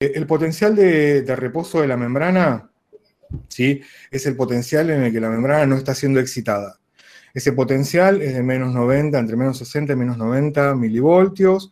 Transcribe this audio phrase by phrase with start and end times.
[0.00, 2.70] El potencial de, reposo de la membrana
[3.48, 3.82] ¿sí?
[4.10, 6.80] es el potencial en el que la membrana no está siendo excitada.
[7.34, 11.70] Ese potencial es de menos 90, entre menos 60 y menos 90 milivoltios.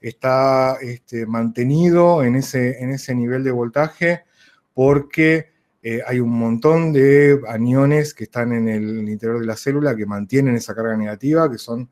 [0.00, 4.24] Está este, mantenido en ese, en ese nivel de voltaje
[4.72, 5.50] porque
[5.82, 10.06] eh, hay un montón de aniones que están en el interior de la célula que
[10.06, 11.90] mantienen esa carga negativa, que son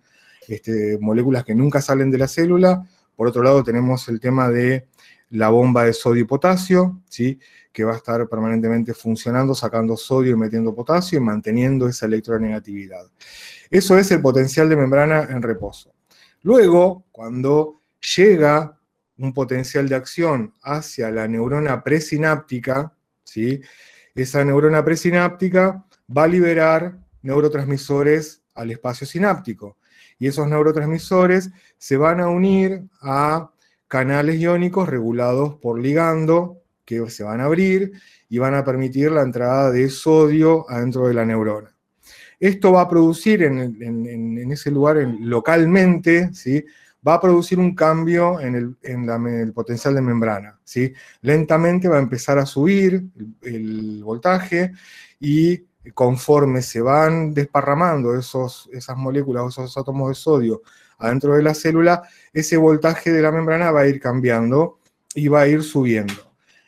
[0.49, 2.89] este, moléculas que nunca salen de la célula.
[3.15, 4.87] Por otro lado, tenemos el tema de
[5.31, 7.39] la bomba de sodio y potasio, ¿sí?
[7.73, 13.11] que va a estar permanentemente funcionando, sacando sodio y metiendo potasio y manteniendo esa electronegatividad.
[13.71, 15.93] Eso es el potencial de membrana en reposo.
[16.43, 17.81] Luego, cuando
[18.17, 18.79] llega
[19.19, 22.93] un potencial de acción hacia la neurona presináptica,
[23.25, 23.61] ¿sí?
[24.15, 25.85] esa neurona presináptica
[26.17, 29.79] va a liberar neurotransmisores al espacio sináptico.
[30.19, 33.51] Y esos neurotransmisores se van a unir a
[33.89, 37.93] canales iónicos regulados por ligando que se van a abrir
[38.29, 41.75] y van a permitir la entrada de sodio adentro de la neurona.
[42.39, 46.65] Esto va a producir en, ese lugar localmente, ¿sí?
[47.07, 50.59] va a producir un cambio en el, potencial de membrana.
[50.65, 50.93] ¿sí?
[51.23, 53.05] Lentamente va a empezar a subir
[53.43, 54.73] el, voltaje
[55.21, 60.63] y conforme se van desparramando esos, esas moléculas, esos átomos de sodio
[61.07, 62.03] adentro de la célula,
[62.33, 64.79] ese voltaje de la membrana va a ir cambiando
[65.15, 66.15] y va a ir subiendo.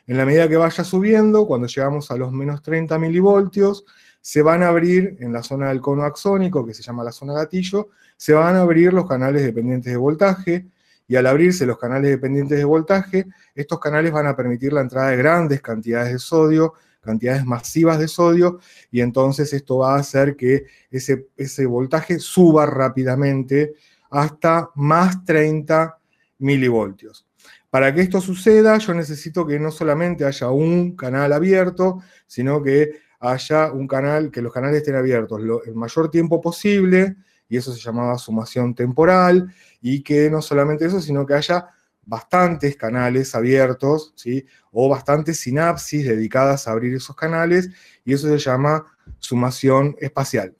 [0.07, 3.83] En la medida que vaya subiendo, cuando llegamos a los menos 30 milivoltios,
[4.21, 7.33] se van a abrir en la zona del cono axónico, que se llama la zona
[7.33, 10.65] gatillo, se van a abrir los canales dependientes de voltaje,
[11.07, 15.09] y al abrirse los canales dependientes de voltaje, estos canales van a permitir la entrada
[15.09, 18.59] de grandes cantidades de sodio, cantidades masivas de sodio,
[18.91, 23.75] y entonces esto va a hacer que ese, ese voltaje suba rápidamente
[24.09, 25.97] hasta más 30
[26.39, 27.27] milivoltios.
[27.69, 33.01] Para que esto suceda, yo necesito que no solamente haya un canal abierto, sino que
[33.19, 37.17] haya un canal, que los canales estén abiertos el mayor tiempo posible,
[37.49, 41.69] y eso se llamaba sumación temporal, y que no solamente eso, sino que haya
[42.03, 44.45] bastantes canales abiertos, ¿sí?
[44.71, 47.69] o bastantes sinapsis dedicadas a abrir esos canales,
[48.05, 48.85] y eso se llama
[49.19, 50.55] sumación espacial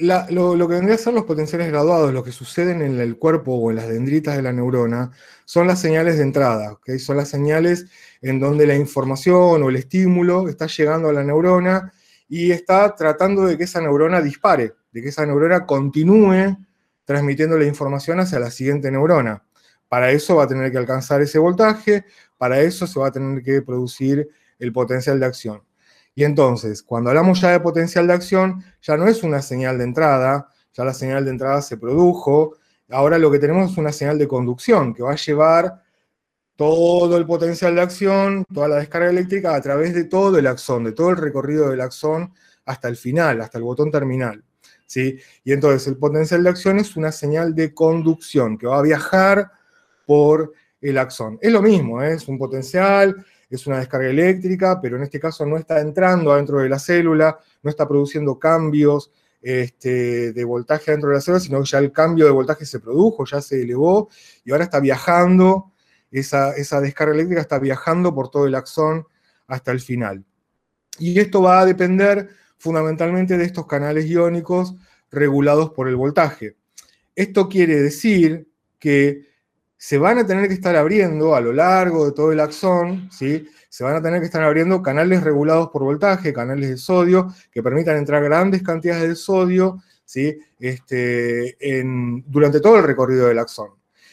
[0.00, 3.70] lo, que vendría a ser los potenciales graduados, lo que suceden en el cuerpo o
[3.70, 5.10] en las dendritas de la neurona,
[5.44, 7.86] son las señales de entrada, son las señales
[8.22, 11.92] en donde la información o el estímulo está llegando a la neurona
[12.28, 16.56] y está tratando de que esa neurona dispare, de que esa neurona continúe
[17.04, 19.42] transmitiendo la información hacia la siguiente neurona.
[19.88, 22.04] Para eso va a tener que alcanzar ese voltaje,
[22.38, 24.28] para eso se va a tener que producir
[24.58, 25.69] el potencial de acción.
[26.14, 29.84] Y entonces, cuando hablamos ya de potencial de acción, ya no es una señal de
[29.84, 32.56] entrada, ya la señal de entrada se produjo,
[32.90, 35.82] ahora lo que tenemos es una señal de conducción que va a llevar
[36.56, 40.84] todo el potencial de acción, toda la descarga eléctrica a través de todo el axón,
[40.84, 42.34] de todo el recorrido del axón
[42.66, 44.44] hasta el final, hasta el botón terminal.
[44.84, 45.18] ¿sí?
[45.44, 49.50] Y entonces el potencial de acción es una señal de conducción que va a viajar
[50.04, 51.38] por el axón.
[51.40, 52.12] Es lo mismo, ¿eh?
[52.12, 56.60] es un potencial, es una descarga eléctrica, pero en este caso no está entrando adentro
[56.60, 59.10] de la célula, no está produciendo cambios
[59.42, 62.78] este, de voltaje dentro de la célula, sino que ya el cambio de voltaje se
[62.78, 64.08] produjo, ya se elevó
[64.44, 65.72] y ahora está viajando,
[66.10, 69.06] esa, esa descarga eléctrica está viajando por todo el axón
[69.46, 70.24] hasta el final.
[70.98, 72.28] Y esto va a depender
[72.58, 74.74] fundamentalmente de estos canales iónicos
[75.10, 76.56] regulados por el voltaje.
[77.16, 79.29] Esto quiere decir que
[79.80, 83.48] se van a tener que estar abriendo a lo largo de todo el axón, ¿sí?
[83.70, 87.62] se van a tener que estar abriendo canales regulados por voltaje, canales de sodio, que
[87.62, 90.38] permitan entrar grandes cantidades de sodio ¿sí?
[90.58, 91.56] este,
[92.26, 93.70] durante todo el recorrido del axón.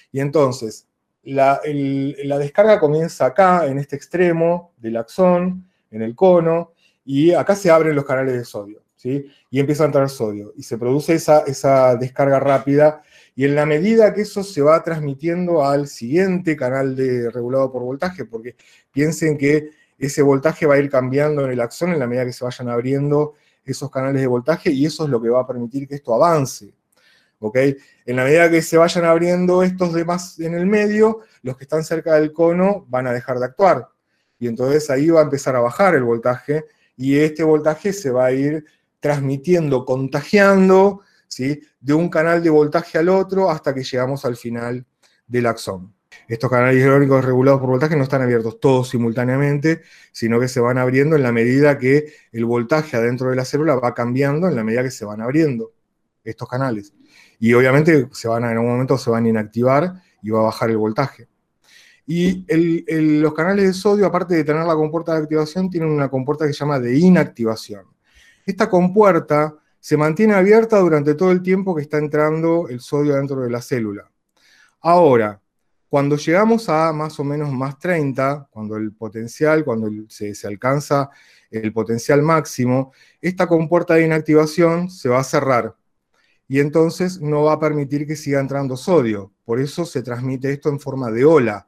[0.10, 0.88] Y entonces,
[1.24, 6.72] la, la, descarga comienza acá, en este extremo del axón, en el cono,
[7.04, 9.30] y acá se abren los canales de sodio, ¿sí?
[9.50, 13.04] y empieza a entrar sodio, y se produce esa, esa descarga rápida
[13.38, 17.84] y en la medida que eso se va transmitiendo al siguiente canal de regulado por
[17.84, 18.56] voltaje, porque
[18.92, 22.34] piensen que ese voltaje va a ir cambiando en el axón en la medida que
[22.34, 25.88] se vayan abriendo esos canales de voltaje y eso es lo que va a permitir
[25.88, 26.74] que esto avance.
[27.38, 27.58] ¿ok?
[28.08, 31.84] En la medida que se vayan abriendo estos demás en el medio, los que están
[31.84, 33.88] cerca del cono van a dejar de actuar.
[34.40, 36.66] Y entonces ahí va a empezar a bajar el voltaje
[36.96, 38.66] y este voltaje se va a ir
[39.00, 41.02] transmitiendo, contagiando
[41.80, 44.86] de un canal de voltaje al otro hasta que llegamos al final
[45.28, 45.94] del axón.
[46.28, 49.82] Estos canales iónicos regulados por voltaje no están abiertos todos simultáneamente,
[50.12, 53.76] sino que se van abriendo en la medida que el voltaje adentro de la célula
[53.76, 55.74] va cambiando, en la medida que se van abriendo
[56.24, 56.94] estos canales.
[57.40, 60.70] Y obviamente se van en un momento se van a inactivar y va a bajar
[60.70, 61.28] el voltaje.
[62.06, 62.46] Y
[63.20, 66.54] los canales de sodio, aparte de tener la compuerta de activación, tienen una compuerta que
[66.54, 67.86] se llama de inactivación.
[68.46, 69.56] Esta compuerta
[69.88, 73.62] se mantiene abierta durante todo el tiempo que está entrando el sodio dentro de la
[73.62, 74.12] célula.
[74.82, 75.42] Ahora,
[75.88, 81.10] cuando llegamos a más o menos más 30, cuando el potencial, cuando se, alcanza
[81.50, 82.92] el potencial máximo,
[83.22, 85.74] esta compuerta de inactivación se va a cerrar
[86.50, 89.32] y entonces no va a permitir que siga entrando sodio.
[89.46, 91.66] Por eso se transmite esto en forma de ola.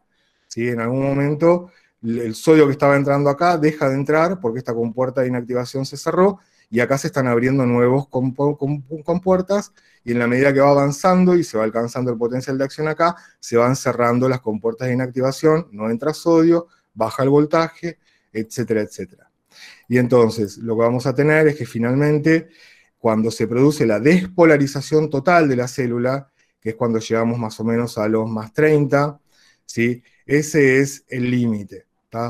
[0.50, 0.68] ¿sí?
[0.68, 1.72] En algún momento
[2.04, 5.96] el sodio que estaba entrando acá deja de entrar porque esta compuerta de inactivación se
[5.96, 6.40] cerró
[6.70, 9.74] y acá se están abriendo nuevos compuertas
[10.04, 12.88] y en la medida que va avanzando y se va alcanzando el potencial de acción
[12.88, 17.98] acá, se van cerrando las compuertas de inactivación, no entra sodio, baja el voltaje,
[18.32, 19.32] etcétera, etcétera.
[19.88, 22.50] Y entonces lo que vamos a tener es que finalmente
[23.00, 26.32] cuando se produce la despolarización total de la célula,
[26.62, 29.20] que es cuando llegamos más o menos a los más 30,
[29.66, 30.04] ¿sí?
[30.26, 31.86] ese es el límite.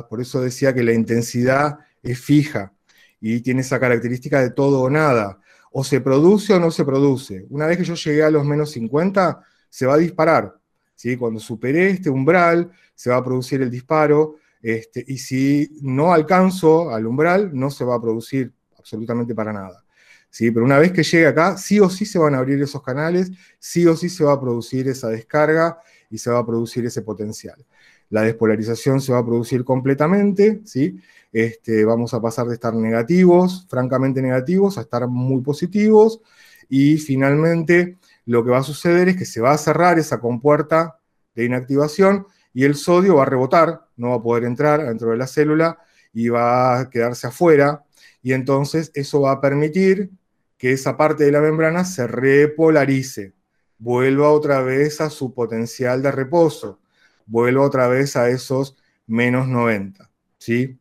[0.10, 2.74] Por eso decía que la intensidad es fija
[3.22, 5.40] y tiene esa característica de todo o nada.
[5.72, 7.46] O se produce o no se produce.
[7.50, 10.56] Una vez que yo llegué a los menos 50, se va a disparar.
[10.96, 11.16] ¿sí?
[11.16, 14.36] Cuando superé este umbral, se va a producir el disparo.
[14.62, 19.84] Este, y si no alcanzo al umbral, no se va a producir absolutamente para nada.
[20.30, 20.52] ¿sí?
[20.52, 23.32] Pero una vez que llegue acá, sí o sí se van a abrir esos canales,
[23.60, 25.80] sí o sí se va a producir esa descarga
[26.10, 27.64] y se va a producir ese potencial.
[28.10, 31.00] La despolarización se va a producir completamente, ¿sí?
[31.32, 36.22] Este, vamos a pasar de estar negativos, francamente negativos, a estar muy positivos,
[36.70, 41.00] y finalmente lo que va a suceder es que se va a cerrar esa compuerta
[41.36, 45.18] de inactivación y el sodio va a rebotar, no va a poder entrar dentro de
[45.18, 45.80] la célula
[46.14, 47.84] y va a quedarse afuera,
[48.22, 50.12] y entonces eso va a permitir
[50.58, 53.34] que esa parte de la membrana se repolarice,
[53.78, 56.80] vuelva otra vez a su potencial de reposo,
[57.26, 58.76] vuelva otra vez a esos
[59.08, 60.79] menos 90, ¿sí?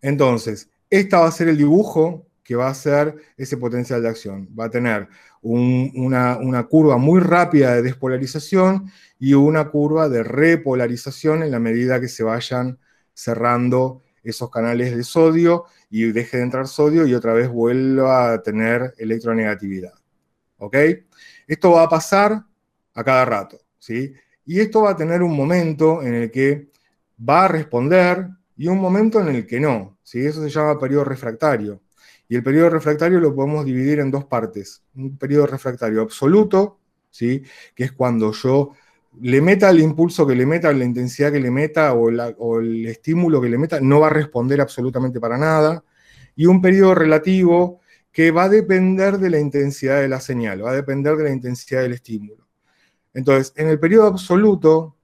[0.00, 4.48] Entonces, esta va a ser el dibujo que va a ser ese potencial de acción.
[4.58, 5.08] Va a tener
[5.42, 12.00] una, una, curva muy rápida de despolarización y una curva de repolarización en la medida
[12.00, 12.78] que se vayan
[13.12, 18.42] cerrando esos canales de sodio y deje de entrar sodio y otra vez vuelva a
[18.42, 19.92] tener electronegatividad.
[20.56, 20.76] ¿Ok?
[21.46, 22.44] Esto va a pasar
[22.94, 24.14] a cada rato, ¿sí?
[24.44, 26.70] Y esto va a tener un momento en el que
[27.28, 28.28] va a responder
[28.58, 30.18] y un momento en el que no, ¿sí?
[30.26, 31.80] Eso se llama periodo refractario.
[32.28, 34.82] Y el periodo refractario lo podemos dividir en dos partes.
[34.96, 37.44] Un periodo refractario absoluto, ¿sí?
[37.76, 38.72] Que es cuando yo
[39.20, 42.08] le meta el impulso que le meta, la intensidad que le meta o,
[42.58, 45.84] el estímulo que le meta, no va a responder absolutamente para nada.
[46.34, 47.80] Y un periodo relativo
[48.10, 51.30] que va a depender de la intensidad de la señal, va a depender de la
[51.30, 52.48] intensidad del estímulo.
[53.14, 54.96] Entonces, en el periodo absoluto,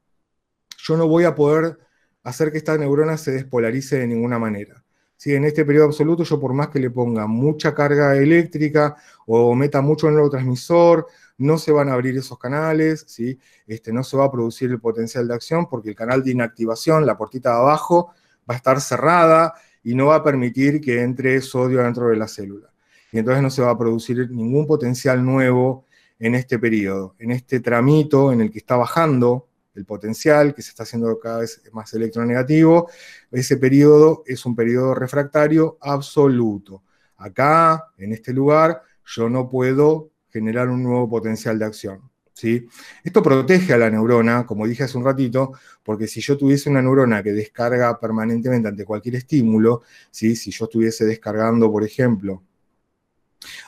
[0.79, 1.84] yo no voy a poder
[2.25, 4.83] hacer que esta neurona se despolarice de ninguna manera.
[5.17, 9.55] Si En este periodo absoluto, yo por más que le ponga mucha carga eléctrica o
[9.55, 11.07] meta mucho neurotransmisor,
[11.39, 13.39] no se van a abrir esos canales, ¿sí?
[13.67, 17.07] este, no se va a producir el potencial de acción porque el canal de inactivación,
[17.07, 18.13] la puertita de abajo,
[18.49, 22.29] va a estar cerrada y no va a permitir que entre sodio dentro de la
[22.29, 22.71] célula.
[23.13, 25.87] Y entonces no se va a producir ningún potencial nuevo
[26.19, 30.71] en este periodo, en este tramito en el que está bajando el potencial, que se
[30.71, 32.91] está haciendo cada vez más electronegativo,
[33.31, 36.83] ese periodo es un periodo refractario absoluto.
[37.17, 42.11] Acá, en este lugar, yo no puedo generar un nuevo potencial de acción.
[42.33, 42.67] ¿sí?
[43.03, 45.53] Esto protege a la neurona, como dije hace un ratito,
[45.83, 50.37] porque si yo tuviese una neurona que descarga permanentemente ante cualquier estímulo, ¿sí?
[50.37, 52.43] si yo estuviese descargando, por ejemplo,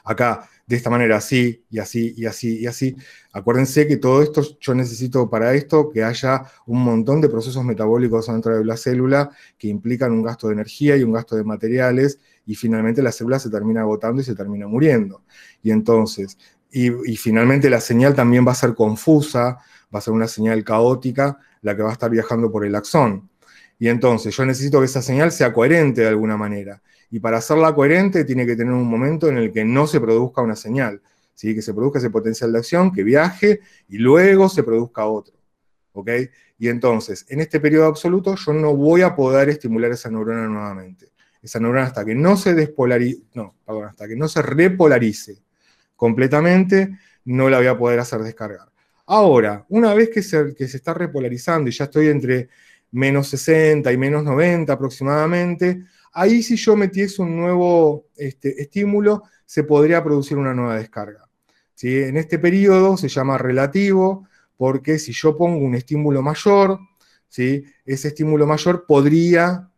[0.05, 2.97] acá de esta manera así y así y así y así.
[3.33, 8.27] Acuérdense que todo esto yo necesito para esto que haya un montón de procesos metabólicos
[8.27, 12.19] dentro de la célula que implican un gasto de energía y un gasto de materiales
[12.47, 15.23] y finalmente la célula se termina agotando y se termina muriendo.
[15.63, 16.37] Y entonces,
[16.71, 19.59] y, finalmente la señal también va a ser confusa,
[19.95, 23.31] va a ser una señal caótica la que va a estar viajando por el axón.
[23.79, 26.83] Y entonces yo necesito que esa señal sea coherente de alguna manera.
[27.11, 30.43] Y para hacerla coherente tiene que tener un momento en el que no se produzca
[30.43, 31.01] una señal,
[31.35, 31.55] ¿sí?
[31.55, 35.35] que se produzca ese potencial de acción, que viaje y luego se produzca otro.
[35.93, 36.11] ¿ok?
[36.59, 41.11] Y entonces, en este periodo absoluto yo no voy a poder estimular esa neurona nuevamente.
[41.43, 45.39] Esa neurona hasta que no se despolarice, no, perdón, hasta que no se repolarice
[45.95, 48.69] completamente, no la voy a poder hacer descargar.
[49.07, 52.49] Ahora, una vez que se, que se está repolarizando y ya estoy entre
[52.91, 55.83] menos 60 y menos 90 aproximadamente,
[56.17, 61.29] ahí si yo metiese un nuevo este, estímulo, se podría producir una nueva descarga.
[61.75, 61.99] ¿sí?
[61.99, 66.81] En este periodo se llama relativo, porque si yo pongo un estímulo mayor,
[67.29, 67.65] ¿sí?
[67.85, 69.71] ese estímulo mayor podría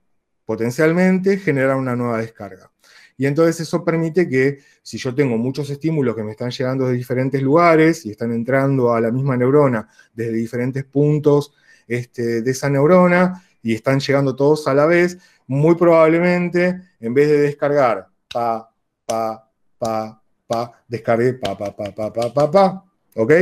[0.47, 2.71] potencialmente generar una nueva descarga.
[3.16, 6.95] Y entonces eso permite que si yo tengo muchos estímulos que me están llegando de
[6.95, 11.52] diferentes lugares y están entrando a la misma neurona desde diferentes puntos
[11.88, 17.28] este, de esa neurona y están llegando todos a la vez, muy probablemente en vez
[17.28, 18.72] de descargar pa,
[19.04, 19.46] pa,
[19.76, 22.84] pa, pa, descargue pa, pa, pa, pa, pa, pa, pa,
[23.14, 23.32] ¿ok?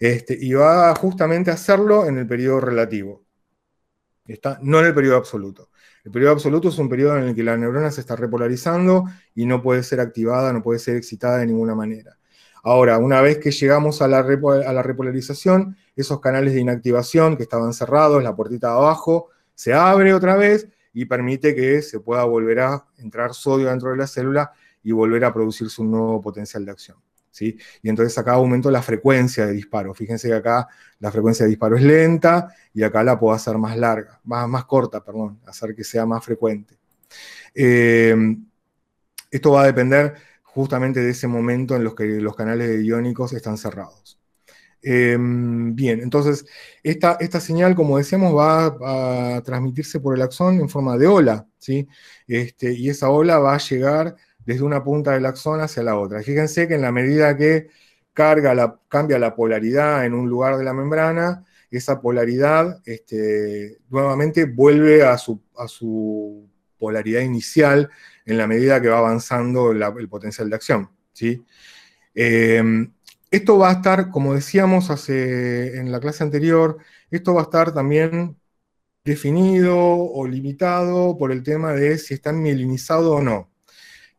[0.00, 3.24] Este, y va justamente a hacerlo en el periodo relativo,
[4.26, 4.58] ¿está?
[4.62, 5.70] no en el periodo absoluto.
[6.04, 9.04] El periodo absoluto es un periodo en el que la neurona se está repolarizando
[9.36, 12.18] y no puede ser activada, no puede ser excitada de ninguna manera.
[12.64, 17.44] Ahora, una vez que llegamos a la, a la repolarización, esos canales de inactivación que
[17.44, 22.24] estaban cerrados, la puertita de abajo, se abre otra vez y permite que se pueda
[22.24, 26.64] volver a entrar sodio dentro de la célula y volver a producirse un nuevo potencial
[26.64, 26.98] de acción.
[27.30, 27.56] ¿sí?
[27.82, 29.94] Y entonces acá aumento la frecuencia de disparo.
[29.94, 30.68] Fíjense que acá
[31.00, 34.64] la frecuencia de disparo es lenta y acá la puedo hacer más larga, más, más
[34.66, 36.78] corta, perdón, hacer que sea más frecuente.
[37.54, 38.14] Eh,
[39.30, 43.56] esto va a depender justamente de ese momento en los que los canales iónicos están
[43.56, 44.21] cerrados.
[44.82, 46.44] Eh, bien, entonces
[46.82, 51.46] esta, esta, señal, como decíamos, va a, transmitirse por el axón en forma de ola,
[51.58, 51.88] ¿sí?
[52.26, 56.22] Este, y esa ola va a llegar desde una punta del axón hacia la otra.
[56.22, 57.68] Fíjense que en la medida que
[58.12, 64.44] carga la, cambia la polaridad en un lugar de la membrana, esa polaridad este, nuevamente
[64.46, 66.48] vuelve a su, a su,
[66.82, 67.88] polaridad inicial
[68.26, 70.90] en la medida que va avanzando el potencial de acción.
[71.12, 71.44] ¿sí?
[72.12, 72.92] Em,
[73.32, 76.78] esto va a estar, como decíamos hace, en la clase anterior,
[77.10, 78.38] esto va a estar también
[79.04, 83.50] definido o limitado por el tema de si está mielinizado o no.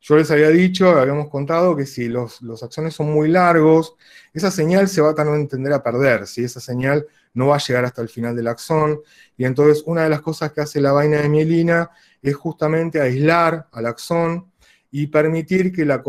[0.02, 3.96] Yo les había dicho, habíamos contado que si los, los axones son muy largos,
[4.34, 7.86] esa señal se va a entender a perder, si esa señal no va a llegar
[7.86, 9.02] hasta el final del axón,
[9.38, 11.92] y entonces una de las cosas que hace la vaina de mielina
[12.22, 14.52] es justamente aislar al axón
[14.96, 16.04] y permitir que la,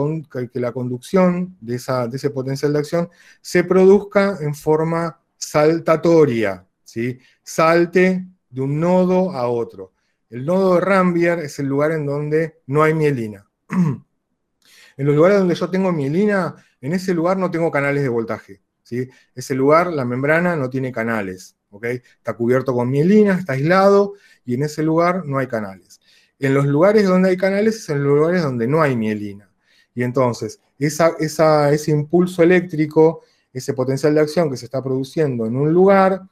[0.52, 3.08] que la conducción de, esa, de ese potencial de acción
[3.40, 7.18] se produzca en forma saltatoria, ¿sí?
[7.42, 9.94] salte de un nodo a otro.
[10.28, 13.48] El nodo de Rambier es el lugar en donde no hay mielina.
[13.70, 18.60] en los lugares donde yo tengo mielina, en ese lugar no tengo canales de voltaje.
[18.82, 19.08] ¿sí?
[19.34, 21.56] Ese lugar, la membrana, no tiene canales.
[21.80, 24.12] Está cubierto con mielina, está aislado,
[24.44, 25.93] y en ese lugar no hay canales.
[26.38, 29.50] En los lugares donde hay canales es en los lugares donde no hay mielina.
[29.94, 33.22] Y entonces, ese impulso eléctrico,
[33.52, 36.22] ese potencial de acción que se está produciendo en un lugar,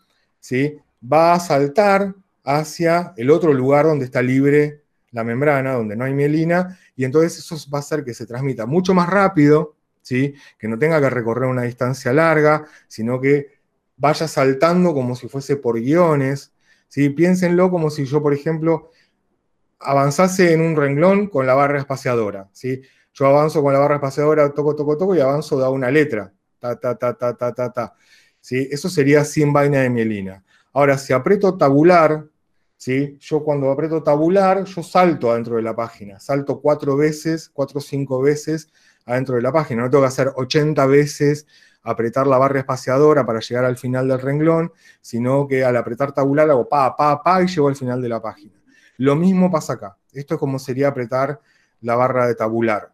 [0.41, 0.79] ¿sí?
[1.01, 4.83] va a saltar hacia el otro lugar donde está libre
[5.13, 8.67] la membrana, donde no hay mielina, y entonces eso va a hacer que se transmita
[8.67, 10.35] mucho más rápido, ¿sí?
[10.59, 13.61] que no tenga que recorrer una distancia larga, sino que
[13.97, 16.53] vaya saltando como si fuese por guiones.
[16.89, 17.11] ¿sí?
[17.11, 18.91] Piénsenlo como si yo, por ejemplo,
[19.83, 22.49] avanzase en un renglón con la barra espaciadora.
[22.53, 22.83] ¿sí?
[23.13, 26.33] Yo avanzo con la barra espaciadora, toco, toco, toco, y avanzo da una letra.
[26.59, 27.95] Ta, ta, ta, ta, ta, ta, ta.
[28.41, 28.69] ¿sí?
[28.71, 30.45] Eso sería sin vaina de mielina.
[30.73, 32.25] Ahora, si aprieto tabular,
[32.85, 37.81] yo cuando aprieto tabular, yo salto adentro de la página, salto cuatro veces, cuatro o
[37.81, 38.69] cinco veces
[39.05, 39.83] adentro de la página.
[39.83, 41.47] No tengo que hacer 80 veces
[41.83, 46.51] apretar la barra espaciadora para llegar al final del renglón, sino que al apretar tabular
[46.51, 48.62] hago pa, pa, pa y llego al final de la página.
[49.03, 49.97] Lo mismo pasa acá.
[50.13, 51.41] Esto es como sería apretar
[51.81, 52.93] la barra de tabular.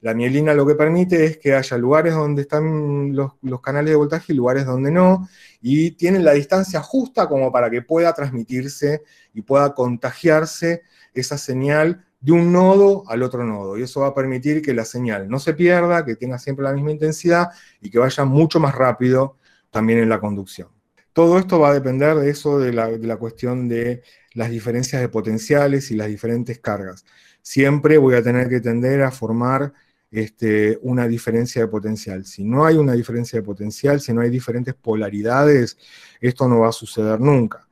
[0.00, 4.32] La mielina lo que permite es que haya lugares donde están los, canales de voltaje
[4.32, 5.28] y lugares donde no,
[5.60, 9.02] y tienen la distancia justa como para que pueda transmitirse
[9.34, 13.76] y pueda contagiarse esa señal de un nodo al otro nodo.
[13.76, 16.72] Y eso va a permitir que la señal no se pierda, que tenga siempre la
[16.72, 17.50] misma intensidad
[17.82, 19.36] y que vaya mucho más rápido
[19.70, 20.68] también en la conducción.
[21.12, 24.02] Todo esto va a depender de eso, de la cuestión de
[24.36, 27.04] las diferencias de potenciales y las diferentes cargas.
[27.40, 29.72] Siempre voy a tener que tender a formar
[30.10, 32.26] este, una diferencia de potencial.
[32.26, 35.78] Si no hay una diferencia de potencial, si no hay diferentes polaridades,
[36.20, 37.66] esto no va a suceder nunca.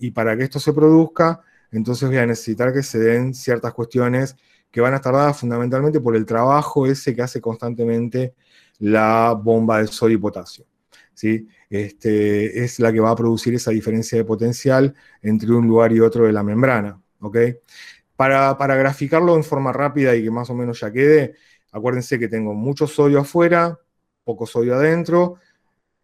[0.00, 4.36] Y para que esto se produzca, entonces voy a necesitar que se den ciertas cuestiones
[4.70, 8.34] que van a estar dadas fundamentalmente por el trabajo ese que hace constantemente
[8.78, 10.64] la bomba de sodio y potasio.
[11.70, 16.00] Este, es la que va a producir esa diferencia de potencial entre un lugar y
[16.00, 17.00] otro de la membrana.
[18.16, 21.34] Para, graficarlo en forma rápida y que más o menos ya quede,
[21.72, 23.78] Acuérdense que tengo mucho sodio afuera,
[24.24, 25.36] poco sodio adentro,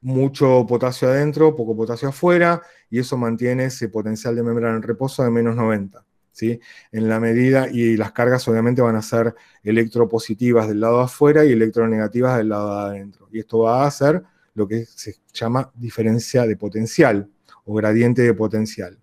[0.00, 5.22] mucho potasio adentro, poco potasio afuera, y eso mantiene ese potencial de membrana en reposo
[5.22, 6.02] de menos 90.
[6.32, 6.58] ¿sí?
[6.90, 11.52] En la medida, y las cargas obviamente van a ser electropositivas del lado afuera y
[11.52, 13.28] electronegativas del lado de adentro.
[13.30, 14.22] Y esto va a hacer
[14.58, 17.30] lo que se llama diferencia de potencial,
[17.64, 18.98] o gradiente de potencial.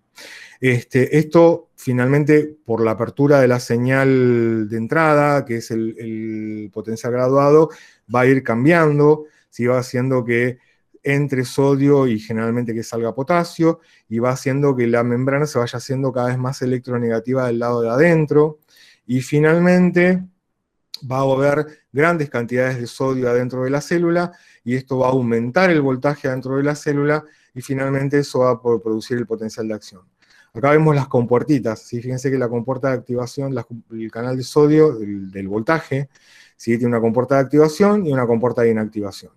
[0.60, 7.12] Este, esto finalmente por la apertura de la señal de entrada, que es el, potencial
[7.12, 7.70] graduado,
[8.12, 10.58] va a ir cambiando, si va haciendo que
[11.02, 15.78] entre sodio y generalmente que salga potasio, y va haciendo que la membrana se vaya
[15.78, 18.58] haciendo cada vez más electronegativa del lado de adentro,
[19.06, 20.24] y finalmente
[21.08, 24.32] va a haber grandes cantidades de sodio adentro de la célula,
[24.66, 28.50] y esto va a aumentar el voltaje adentro de la célula, y finalmente eso va
[28.50, 30.02] a producir el potencial de acción.
[30.52, 33.54] Acá vemos las compuertitas, fíjense que la compuerta de activación,
[33.92, 36.08] el canal de sodio del, voltaje,
[36.58, 39.32] tiene una compuerta de activación y una compuerta de inactivación.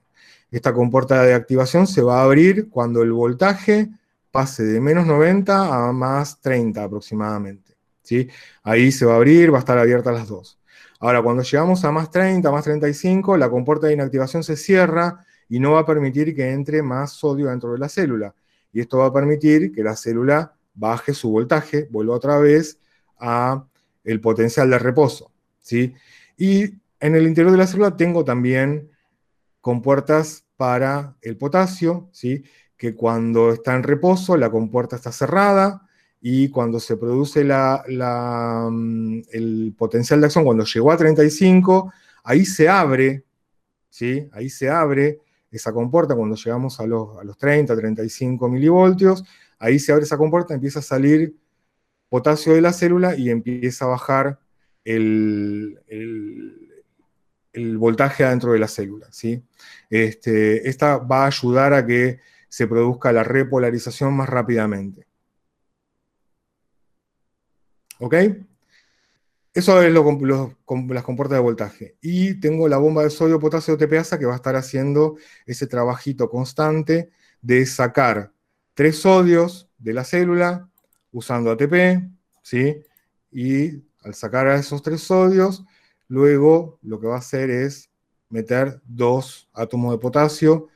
[0.49, 3.89] Esta compuerta de activación se va a abrir cuando el voltaje
[4.31, 7.75] pase de menos 90 a más 30 aproximadamente.
[8.01, 8.27] ¿sí?
[8.63, 10.58] Ahí se va a abrir, va a estar abierta las dos.
[10.99, 15.59] Ahora, cuando llegamos a más 30, más 35, la compuerta de inactivación se cierra y
[15.59, 18.35] no va a permitir que entre más sodio dentro de la célula.
[18.73, 22.79] Y esto va a permitir que la célula baje su voltaje, vuelva otra vez
[23.17, 23.65] a
[24.03, 25.31] el potencial de reposo.
[25.59, 25.93] ¿sí?
[26.37, 26.65] Y
[26.99, 28.91] en el interior de la célula tengo también
[29.61, 32.43] compuertas para el potasio, ¿sí?
[32.75, 35.88] que cuando está en reposo la compuerta está cerrada
[36.21, 42.67] y cuando se produce mm, el potencial de acción, cuando llegó a 35, ahí se
[42.67, 43.23] abre,
[43.89, 44.27] ¿sí?
[44.31, 45.19] ahí se abre
[45.51, 49.23] esa compuerta cuando llegamos a los, a los 30, 35 milivoltios,
[49.59, 51.35] Ahí se abre esa compuerta, empieza a salir
[52.07, 54.39] potasio de la célula y empieza a bajar
[54.85, 55.77] el,
[57.77, 59.07] voltaje adentro de la célula.
[59.11, 59.43] ¿sí?
[59.89, 65.08] Este, esta va a ayudar a que se produzca la repolarización más rápidamente.
[67.99, 68.15] ¿Ok?
[69.53, 70.03] Eso es lo,
[70.89, 71.97] las compuertas de voltaje.
[72.01, 76.29] Y tengo la bomba de sodio potasio TPasa que va a estar haciendo ese trabajito
[76.29, 77.09] constante
[77.41, 78.31] de sacar
[78.73, 80.69] tres sodios de la célula
[81.11, 82.09] usando ATP,
[82.43, 82.81] ¿sí?
[83.31, 85.65] Y al sacar a esos tres sodios,
[86.07, 87.89] luego lo que va a hacer es
[88.29, 90.67] meter dos átomos de potasio,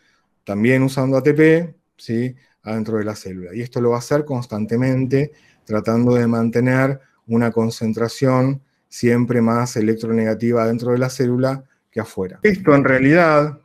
[0.44, 2.36] también usando ATP, ¿sí?
[2.64, 3.54] adentro de la célula.
[3.54, 5.32] Y esto lo va a hacer constantemente,
[5.66, 12.40] tratando de mantener una concentración siempre más electronegativa dentro de la célula que afuera.
[12.44, 13.60] Esto en realidad,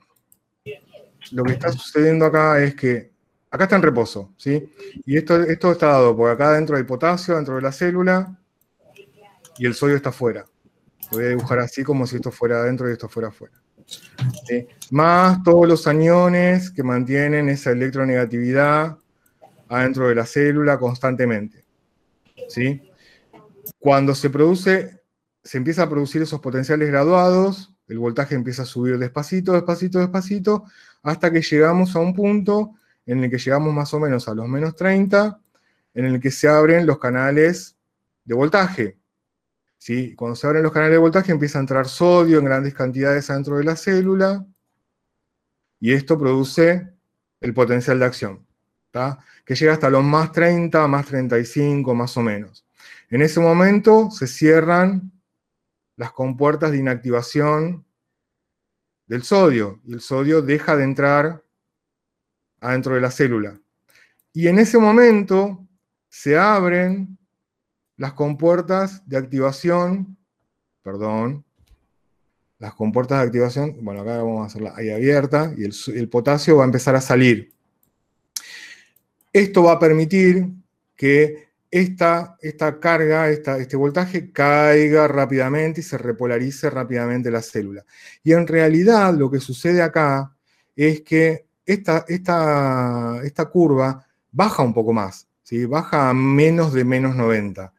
[1.32, 3.10] lo que está sucediendo acá es que
[3.50, 4.72] acá está en reposo, ¿sí?
[5.04, 8.38] Y esto, esto está dado porque acá dentro hay potasio, dentro de la célula,
[9.58, 10.46] y el sodio está afuera.
[11.10, 13.54] Lo voy a dibujar así como si esto fuera adentro y esto fuera afuera.
[14.90, 18.98] Más todos los aniones que mantienen esa electronegatividad
[19.68, 21.64] adentro de la célula constantemente.
[22.48, 22.87] ¿sí?
[23.78, 25.00] Cuando se produce,
[25.42, 30.64] se empieza a producir esos potenciales graduados, el voltaje empieza a subir despacito, despacito, despacito,
[31.02, 32.74] hasta que llegamos a un punto
[33.06, 35.40] en el que llegamos más o menos a los menos 30,
[35.94, 37.76] en el que se abren los canales
[38.24, 38.98] de voltaje.
[39.78, 40.14] ¿sí?
[40.14, 43.56] Cuando se abren los canales de voltaje empieza a entrar sodio en grandes cantidades dentro
[43.56, 44.46] de la célula,
[45.80, 46.88] y esto produce
[47.40, 48.46] el potencial de acción,
[49.44, 52.67] que llega hasta los más 30, más 35, más o menos.
[53.10, 55.12] En ese momento se cierran
[55.96, 57.84] las compuertas de inactivación
[59.06, 61.42] del sodio, y el sodio deja de entrar
[62.60, 63.58] adentro de la célula.
[64.32, 65.66] Y en ese momento
[66.08, 67.18] se abren
[67.96, 70.16] las compuertas de activación,
[70.82, 71.44] perdón,
[72.58, 76.64] las compuertas de activación, bueno, acá vamos a hacerla ahí abierta, y el, potasio va
[76.64, 77.52] a empezar a salir.
[79.32, 80.48] Esto va a permitir
[80.96, 87.84] que esta, esta carga, esta, este voltaje caiga rápidamente y se repolarice rápidamente la célula.
[88.22, 90.34] Y en realidad lo que sucede acá
[90.74, 95.66] es que esta, esta, curva baja un poco más, ¿sí?
[95.66, 97.72] baja a menos de menos 90.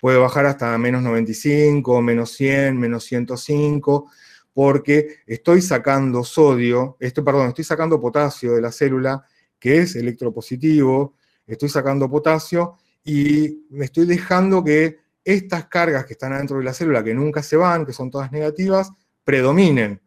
[0.00, 4.10] Puede bajar hasta menos 95, menos 100, menos 105,
[4.52, 9.24] porque estoy sacando sodio, esto, perdón, estoy sacando potasio de la célula,
[9.58, 11.14] que es electropositivo,
[11.46, 16.74] estoy sacando potasio y me estoy dejando que estas cargas que están dentro de la
[16.74, 18.90] célula, que nunca se van, que son todas negativas,
[19.24, 20.00] predominen.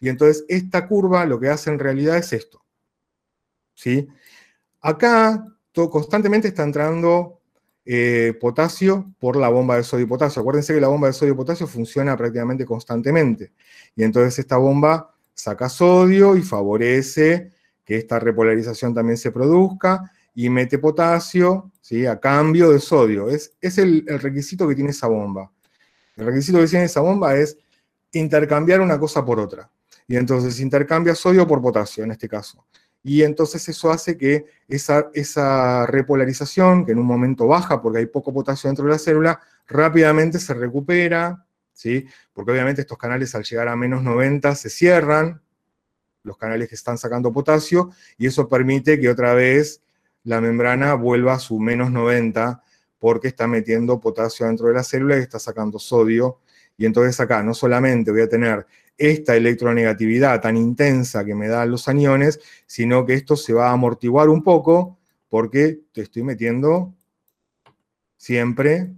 [0.00, 2.62] Y entonces esta curva lo que hace en realidad es esto.
[3.74, 4.08] ¿sí?
[4.80, 7.40] Acá todo, constantemente está entrando
[7.84, 10.40] eh, potasio por la bomba de sodio y potasio.
[10.40, 13.52] Acuérdense que la bomba de sodio y potasio funciona prácticamente constantemente.
[13.96, 17.52] Y entonces esta bomba saca sodio y favorece
[17.84, 22.06] que esta repolarización también se produzca y mete potasio ¿sí?
[22.06, 23.28] a cambio de sodio.
[23.28, 25.50] Es, es el, el, requisito que tiene esa bomba.
[26.16, 27.58] El requisito que tiene esa bomba es
[28.12, 29.70] intercambiar una cosa por otra.
[30.06, 32.64] Y entonces intercambia sodio por potasio en este caso
[33.02, 38.06] y entonces eso hace que esa, esa repolarización, que en un momento baja porque hay
[38.06, 42.06] poco potasio dentro de la célula, rápidamente se recupera, ¿sí?
[42.32, 45.42] porque obviamente estos canales al llegar a menos 90 se cierran,
[46.22, 49.82] los canales que están sacando potasio, y eso permite que otra vez
[50.24, 52.62] la membrana vuelva a su menos 90
[52.98, 56.38] porque está metiendo potasio dentro de la célula y está sacando sodio.
[56.76, 61.70] Y entonces acá no solamente voy a tener esta electronegatividad tan intensa que me dan
[61.70, 66.94] los aniones, sino que esto se va a amortiguar un poco porque te estoy metiendo
[68.16, 68.92] siempre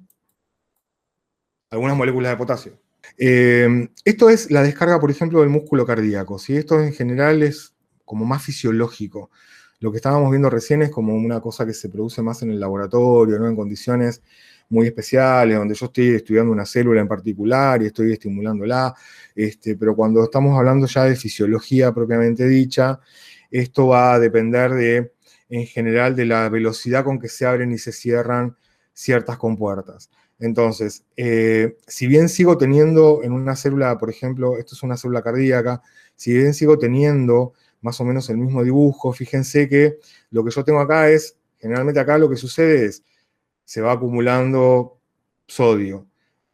[1.71, 2.79] algunas moléculas de potasio.
[3.17, 6.39] Eh, esto es la descarga, por ejemplo, del músculo cardíaco.
[6.39, 6.57] ¿sí?
[6.57, 9.31] Esto en general es como más fisiológico.
[9.85, 12.59] Lo que estábamos viendo recién es como una cosa que se produce más en el
[12.59, 13.47] laboratorio, ¿no?
[13.47, 14.23] en condiciones
[14.71, 18.95] muy especiales, donde yo estoy estudiando una célula en particular y estoy estimulándola,
[19.35, 22.99] este, pero cuando estamos hablando ya de fisiología propiamente dicha,
[23.51, 25.13] esto va a depender de,
[25.51, 28.57] en general, de la velocidad con que se abren y se cierran
[28.95, 30.09] ciertas compuertas.
[30.39, 35.21] Entonces, eh, si bien sigo teniendo en una célula, por ejemplo, esto es una célula
[35.21, 35.83] cardíaca,
[36.17, 37.53] si bien sigo teniendo
[37.85, 39.99] más o menos el mismo dibujo, fíjense que
[40.31, 43.05] lo que yo tengo acá es, generalmente acá lo que sucede es,
[43.65, 44.99] se va acumulando
[45.47, 46.09] sodio,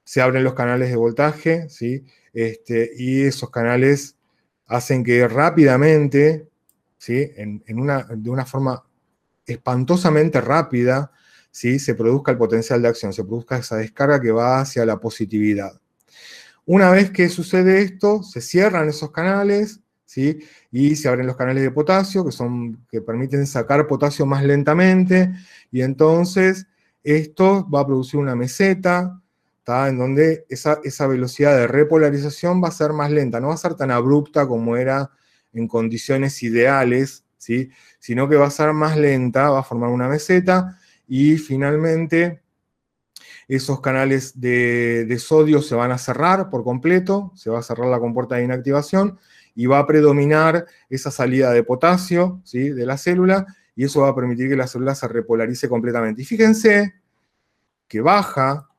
[0.05, 2.05] se abren los canales de voltaje, ¿sí?
[2.33, 4.16] Este, y esos canales
[4.66, 6.49] hacen que rápidamente,
[6.99, 7.31] ¿sí?
[7.37, 8.85] En, una, de una forma
[9.47, 11.12] espantosamente rápida,
[11.53, 11.79] ¿sí?
[11.79, 15.81] se produzca el potencial de acción, se produzca esa descarga que va hacia la positividad.
[16.66, 19.81] Una vez que sucede esto, se cierran esos canales,
[20.70, 25.33] y se abren los canales de potasio, que, son, que permiten sacar potasio más lentamente,
[25.70, 26.66] y entonces
[27.03, 29.20] esto va a producir una meseta,
[29.88, 33.59] en donde esa, esa velocidad de repolarización va a ser más lenta, no va a
[33.59, 35.11] ser tan abrupta como era
[35.53, 37.70] en condiciones ideales, ¿sí?
[37.99, 42.42] sino que va a ser más lenta, va a formar una meseta, y finalmente
[43.49, 47.88] esos canales de, de, sodio se van a cerrar por completo, se va a cerrar
[47.88, 49.18] la compuerta de inactivación,
[49.61, 52.70] y va a predominar esa salida de potasio ¿sí?
[52.70, 53.44] de la célula
[53.77, 56.23] y eso va a permitir que la célula se repolarice completamente.
[56.23, 56.94] Y fíjense
[57.87, 58.70] que baja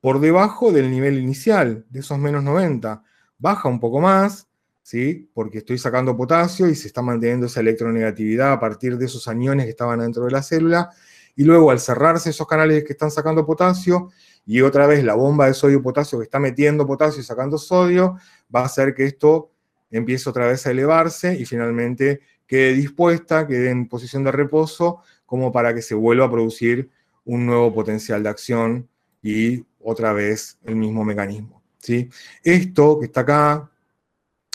[0.00, 3.02] por debajo del nivel inicial, de esos menos 90.
[3.36, 4.48] Baja un poco más,
[4.80, 5.30] ¿sí?
[5.34, 9.66] porque estoy sacando potasio y se está manteniendo esa electronegatividad a partir de esos aniones
[9.66, 10.88] que estaban dentro de la célula.
[11.36, 14.08] Y luego al cerrarse esos canales que están sacando potasio,
[14.46, 18.16] y otra vez la bomba de sodio-potasio que está metiendo potasio y sacando sodio,
[18.54, 19.51] va a hacer que esto
[19.92, 25.52] empieza otra vez a elevarse y finalmente quede dispuesta, quede en posición de reposo, como
[25.52, 26.90] para que se vuelva a producir
[27.24, 28.88] un nuevo potencial de acción
[29.22, 31.62] y otra vez el mismo mecanismo.
[31.78, 32.10] ¿sí?
[32.42, 33.70] Esto que está acá,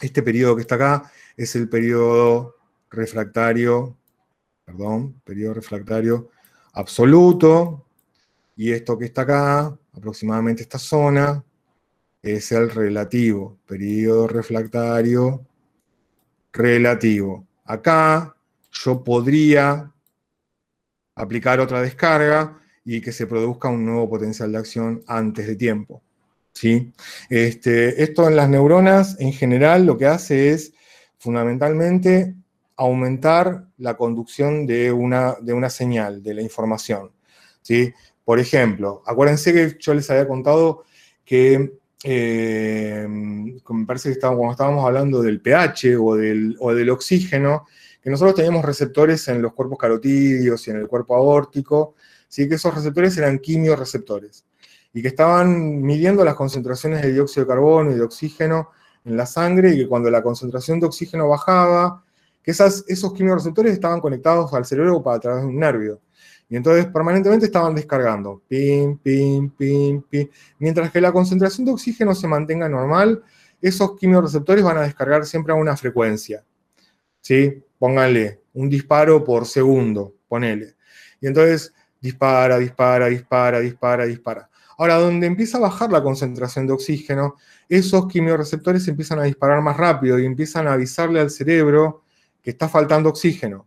[0.02, 2.56] este periodo que está acá, es el periodo
[2.90, 3.98] refractario,
[4.66, 6.30] perdón, periodo refractario
[6.74, 7.86] absoluto,
[8.56, 11.44] y esto que está acá, aproximadamente esta zona,
[12.22, 15.46] es el relativo, periodo refractario
[16.54, 17.48] relativo.
[17.66, 18.36] Acá
[18.72, 19.92] yo podría
[21.16, 26.02] aplicar otra descarga y que se produzca un nuevo potencial de acción antes de tiempo.
[26.54, 26.94] ¿sí?
[27.30, 30.74] Este, esto en las neuronas en general lo que hace es
[31.18, 32.36] fundamentalmente
[32.76, 37.12] aumentar la conducción de una, de una señal, de la información.
[37.62, 37.94] ¿sí?
[38.24, 40.84] Por ejemplo, acuérdense que yo les había contado
[41.26, 41.74] que
[42.04, 47.66] eh, me parece que estábamos, cuando estábamos hablando del pH o del, oxígeno,
[48.02, 51.96] que nosotros teníamos receptores en los cuerpos carotídeos y en el cuerpo aórtico,
[52.28, 52.48] ¿sí?
[52.48, 54.46] que esos receptores eran quimioreceptores
[54.94, 58.70] y que estaban midiendo las concentraciones de dióxido de carbono y de oxígeno
[59.04, 62.04] en la sangre y que cuando la concentración de oxígeno bajaba,
[62.44, 66.02] que esas, esos quimioreceptores estaban conectados al cerebro para a través de un nervio.
[66.50, 70.30] Y entonces permanentemente estaban descargando, pim, pim, pim, pim.
[70.60, 73.22] Mientras que la concentración de oxígeno se mantenga normal,
[73.62, 76.46] esos quimioreceptores van a descargar siempre a una frecuencia.
[77.22, 77.64] ¿Sí?
[77.78, 80.76] Pónganle un disparo por segundo, ponele.
[81.20, 84.50] Y entonces dispara, dispara, dispara, dispara, dispara.
[84.78, 87.36] Ahora, donde empieza a bajar la concentración de oxígeno,
[87.68, 92.04] esos quimioreceptores empiezan a disparar más rápido y empiezan a avisarle al cerebro
[92.42, 93.67] que está faltando oxígeno.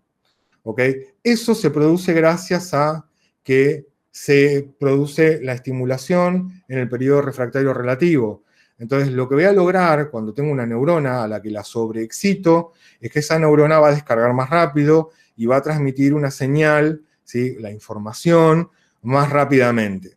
[1.23, 3.07] Eso se produce gracias a
[3.43, 8.45] que se produce la estimulación en el periodo refractario relativo.
[8.79, 12.73] Entonces, lo que voy a lograr cuando tengo una neurona a la que la sobreexcito
[12.99, 17.03] es que esa neurona va a descargar más rápido y va a transmitir una señal,
[17.23, 17.57] ¿sí?
[17.61, 18.71] la información,
[19.03, 20.17] más rápidamente.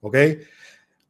[0.00, 0.16] ¿Ok?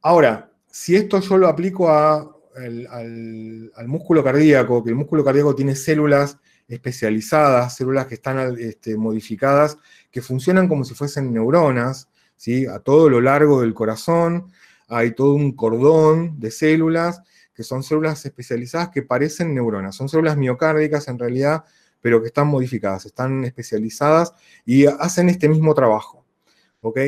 [0.01, 6.37] Ahora, si esto yo lo aplico al músculo cardíaco, que el músculo cardíaco tiene células
[6.67, 9.77] especializadas, células que están este, modificadas,
[10.11, 12.65] que funcionan como si fuesen neuronas, ¿sí?
[12.65, 14.51] a todo lo largo del corazón,
[14.87, 17.21] hay todo un cordón de células,
[17.53, 21.63] que son células especializadas que parecen neuronas, son células miocárdicas en realidad,
[22.01, 24.33] pero que están modificadas, están especializadas
[24.65, 26.25] y hacen este mismo trabajo.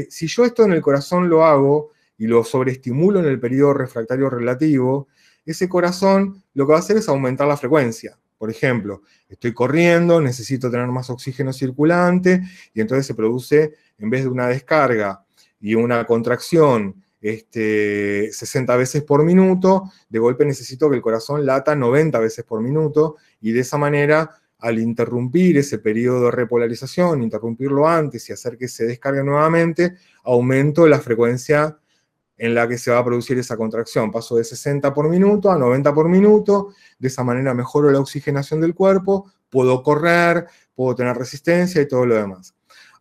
[0.09, 4.29] Si yo esto en el corazón lo hago y lo sobreestimulo en el periodo refractario
[4.29, 5.07] relativo,
[5.45, 8.17] ese corazón lo que va a hacer es aumentar la frecuencia.
[8.37, 12.41] Por ejemplo, estoy corriendo, necesito tener más oxígeno circulante
[12.73, 15.25] y entonces se produce, en vez de una descarga
[15.59, 21.75] y una contracción este, 60 veces por minuto, de golpe necesito que el corazón lata
[21.75, 27.87] 90 veces por minuto y de esa manera al interrumpir ese periodo de repolarización, interrumpirlo
[27.87, 31.77] antes y hacer que se descargue nuevamente, aumento la frecuencia
[32.37, 34.11] en la que se va a producir esa contracción.
[34.11, 38.61] Paso de 60 por minuto a 90 por minuto, de esa manera mejoro la oxigenación
[38.61, 42.53] del cuerpo, puedo correr, puedo tener resistencia y todo lo demás.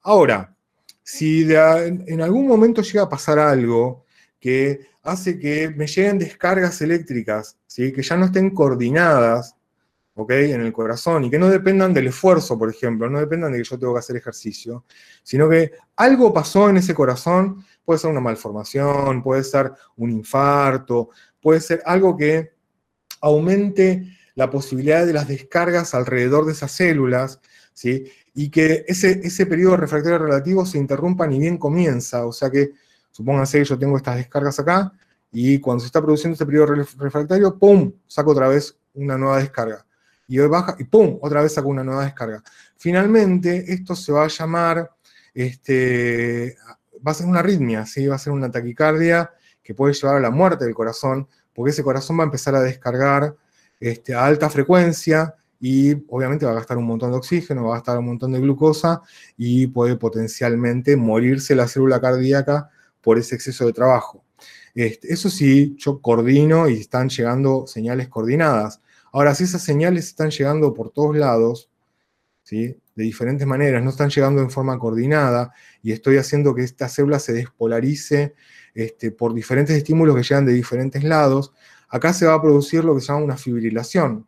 [0.03, 0.55] Ahora,
[1.03, 4.05] si en algún momento llega a pasar algo
[4.41, 7.93] que hace que me lleguen descargas eléctricas, ¿sí?
[7.93, 9.57] que ya no estén coordinadas,
[10.17, 13.65] en el corazón y que no dependan del esfuerzo, por ejemplo, no dependan de que
[13.65, 14.85] yo tengo que hacer ejercicio,
[15.23, 21.09] sino que algo pasó en ese corazón, puede ser una malformación, puede ser un infarto,
[21.41, 22.53] puede ser algo que
[23.23, 27.41] aumente la posibilidad de las descargas alrededor de esas células,
[27.73, 28.05] ¿sí?
[28.35, 32.73] y que ese, ese periodo refractario relativo se interrumpa ni bien comienza, o sea que
[33.11, 34.93] supónganse que yo tengo estas descargas acá,
[35.33, 39.87] y cuando se está produciendo este periodo refractario, ¡pum!, saco otra vez una nueva descarga
[40.29, 41.19] y hoy baja y ¡pum!
[41.21, 42.43] Otra vez saco una nueva descarga.
[42.77, 44.91] Finalmente, esto se va a llamar,
[45.35, 46.57] este,
[47.07, 48.07] va a ser una arritmia, ¿sí?
[48.07, 49.31] va a ser una taquicardia
[49.63, 52.61] que puede llevar a la muerte del corazón, porque ese corazón va a empezar a
[52.61, 53.35] descargar
[53.81, 57.79] este, a alta frecuencia y obviamente va a gastar un montón de oxígeno, va a
[57.79, 59.03] gastar un montón de glucosa
[59.37, 64.25] y puede potencialmente morirse la célula cardíaca por ese exceso de trabajo.
[64.75, 68.83] Este, eso sí, yo coordino y están llegando señales coordinadas.
[69.13, 71.71] Ahora, si esas señales están llegando por todos lados,
[72.51, 77.19] de diferentes maneras, no están llegando en forma coordinada, y estoy haciendo que esta célula
[77.19, 78.35] se despolarice
[78.75, 81.53] este, por diferentes estímulos que llegan de diferentes lados,
[81.89, 84.27] acá se va a producir lo que se llama una fibrilación.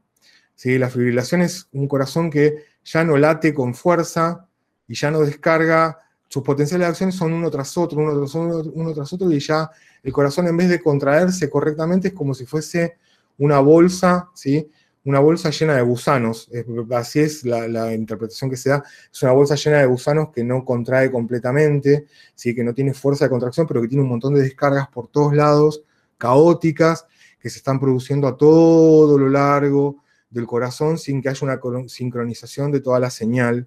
[0.55, 0.79] ¿sí?
[0.79, 4.49] La fibrilación es un corazón que ya no late con fuerza
[4.87, 8.73] y ya no descarga, sus potenciales de acción son uno tras otro, uno tras otro,
[8.75, 9.71] uno tras otro, y ya
[10.03, 12.99] el corazón en vez de contraerse correctamente es como si fuese
[13.39, 14.69] una bolsa, ¿sí?
[15.09, 16.51] Una bolsa llena de gusanos,
[16.90, 20.66] así es la, interpretación que se da, es una bolsa llena de gusanos que no
[20.66, 22.55] contrae completamente, ¿sí?
[22.55, 25.35] que no tiene fuerza de contracción, pero que tiene un montón de descargas por todos
[25.35, 25.83] lados,
[26.18, 27.07] caóticas,
[27.40, 29.97] que se están produciendo a todo lo largo
[30.29, 33.66] del corazón sin que haya una sincronización de toda la señal,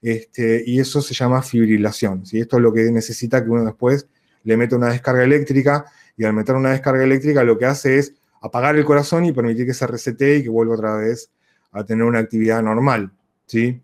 [0.00, 2.24] este, y eso se llama fibrilación.
[2.24, 2.40] ¿sí?
[2.40, 4.06] Esto es lo que necesita que uno después
[4.42, 5.84] le meta una descarga eléctrica,
[6.16, 9.66] y al meter una descarga eléctrica lo que hace es apagar el corazón y permitir
[9.66, 11.30] que se resete y que vuelva otra vez
[11.72, 13.12] a tener una actividad normal.
[13.46, 13.80] ¿sí?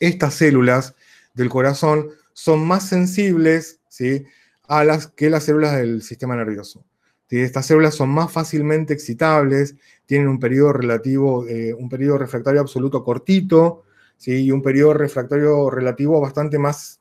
[0.00, 0.94] Estas células
[1.34, 4.24] del corazón son más sensibles ¿sí?
[4.66, 6.84] a las que las células del sistema nervioso.
[7.30, 9.74] Estas células son más fácilmente excitables,
[10.06, 13.84] tienen un periodo relativo, eh, un periodo refractario absoluto cortito,
[14.16, 14.44] ¿sí?
[14.44, 16.97] y un periodo refractario relativo bastante más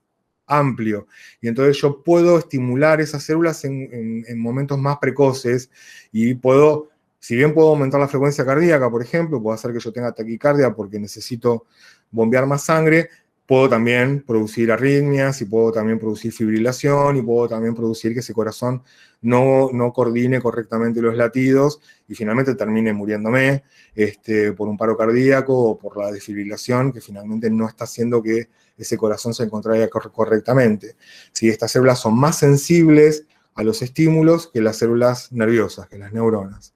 [0.48, 1.08] amplio.
[1.42, 5.70] Y entonces yo puedo estimular esas células en, momentos más precoces
[6.12, 9.92] y puedo, si bien puedo aumentar la frecuencia cardíaca, por ejemplo, puedo hacer que yo
[9.92, 11.66] tenga taquicardia porque necesito
[12.10, 13.10] bombear más sangre,
[13.46, 18.34] puedo también producir arritmias y puedo también producir fibrilación y puedo también producir que ese
[18.34, 18.84] corazón
[19.22, 23.64] no, no coordine correctamente los latidos y finalmente termine muriéndome
[23.96, 28.50] este, por un paro cardíaco o por la desfibrilación que finalmente no está haciendo que
[28.78, 30.96] ese corazón se encontrara correctamente.
[31.32, 33.26] Si estas células son más sensibles
[33.56, 36.76] a los estímulos que las células nerviosas, que las neuronas.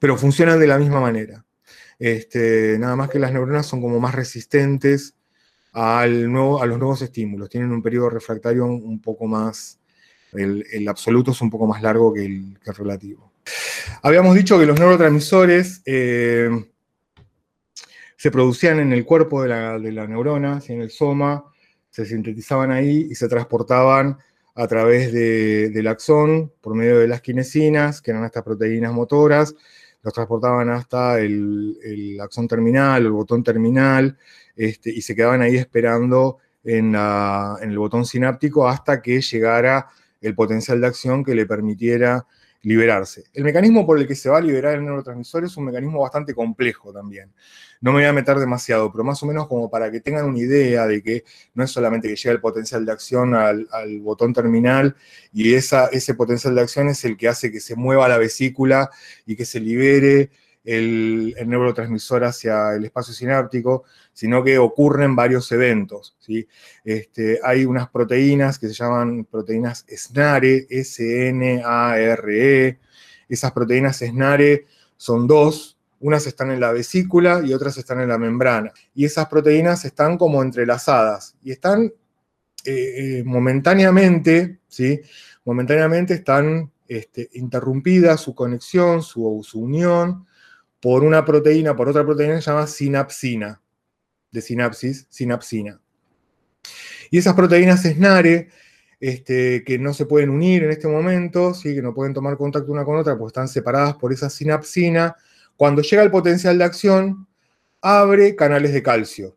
[0.00, 1.44] Pero funcionan de la misma manera.
[2.00, 5.14] Este, nada más que las neuronas son como más resistentes
[5.72, 7.48] al nuevo, a los nuevos estímulos.
[7.48, 9.78] Tienen un periodo refractario un poco más,
[10.32, 13.32] el, absoluto es un poco más largo que el, relativo.
[14.02, 16.48] Habíamos dicho que los neurotransmisores eh,
[18.16, 21.44] se producían en el cuerpo de la, de la neurona, en el soma,
[21.90, 24.16] se sintetizaban ahí y se transportaban
[24.54, 29.54] a través del axón por medio de las quinesinas, que eran estas proteínas motoras,
[30.02, 34.16] los transportaban hasta el, axón terminal, el botón terminal,
[34.56, 39.88] este, y se quedaban ahí esperando en, el botón sináptico hasta que llegara
[40.22, 42.26] el potencial de acción que le permitiera
[42.62, 43.24] liberarse.
[43.34, 46.34] El mecanismo por el que se va a liberar el neurotransmisor es un mecanismo bastante
[46.34, 47.32] complejo también.
[47.80, 50.38] No me voy a meter demasiado, pero más o menos como para que tengan una
[50.38, 53.66] idea de que no es solamente que llega el potencial de acción al,
[54.00, 54.94] botón terminal
[55.32, 58.88] y esa, ese potencial de acción es el que hace que se mueva la vesícula
[59.26, 60.30] y que se libere
[60.64, 66.16] el, neurotransmisor hacia el espacio sináptico, sino que ocurren varios eventos.
[66.84, 72.78] Este, hay unas proteínas que se llaman proteínas SNARE, S-N-A-R-E.
[73.28, 78.18] Esas proteínas SNARE son dos, unas están en la vesícula y otras están en la
[78.18, 78.72] membrana.
[78.94, 81.92] Y esas proteínas están como entrelazadas y están
[82.64, 85.00] eh, eh, momentáneamente, ¿sí?
[85.44, 90.26] Momentáneamente están este, interrumpidas su conexión, su unión,
[90.82, 93.62] por una proteína, por otra proteína que se llama sinapsina,
[94.32, 95.80] de sinapsis, sinapsina.
[97.08, 98.48] Y esas proteínas SNARE,
[98.98, 101.72] este, que no se pueden unir en este momento, ¿sí?
[101.76, 105.14] que no pueden tomar contacto una con otra, porque están separadas por esa sinapsina,
[105.56, 107.28] cuando llega el potencial de acción,
[107.80, 109.36] abre canales de calcio.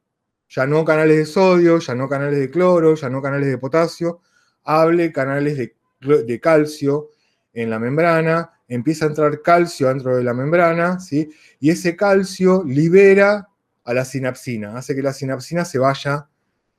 [0.50, 4.22] Ya no canales de sodio, ya no canales de cloro, ya no canales de potasio,
[4.64, 5.58] abre canales
[6.00, 7.10] de calcio
[7.56, 11.30] en la membrana, empieza a entrar calcio dentro de la membrana, ¿sí?
[11.60, 13.48] y ese calcio libera
[13.84, 16.28] a la sinapsina, hace que la sinapsina se vaya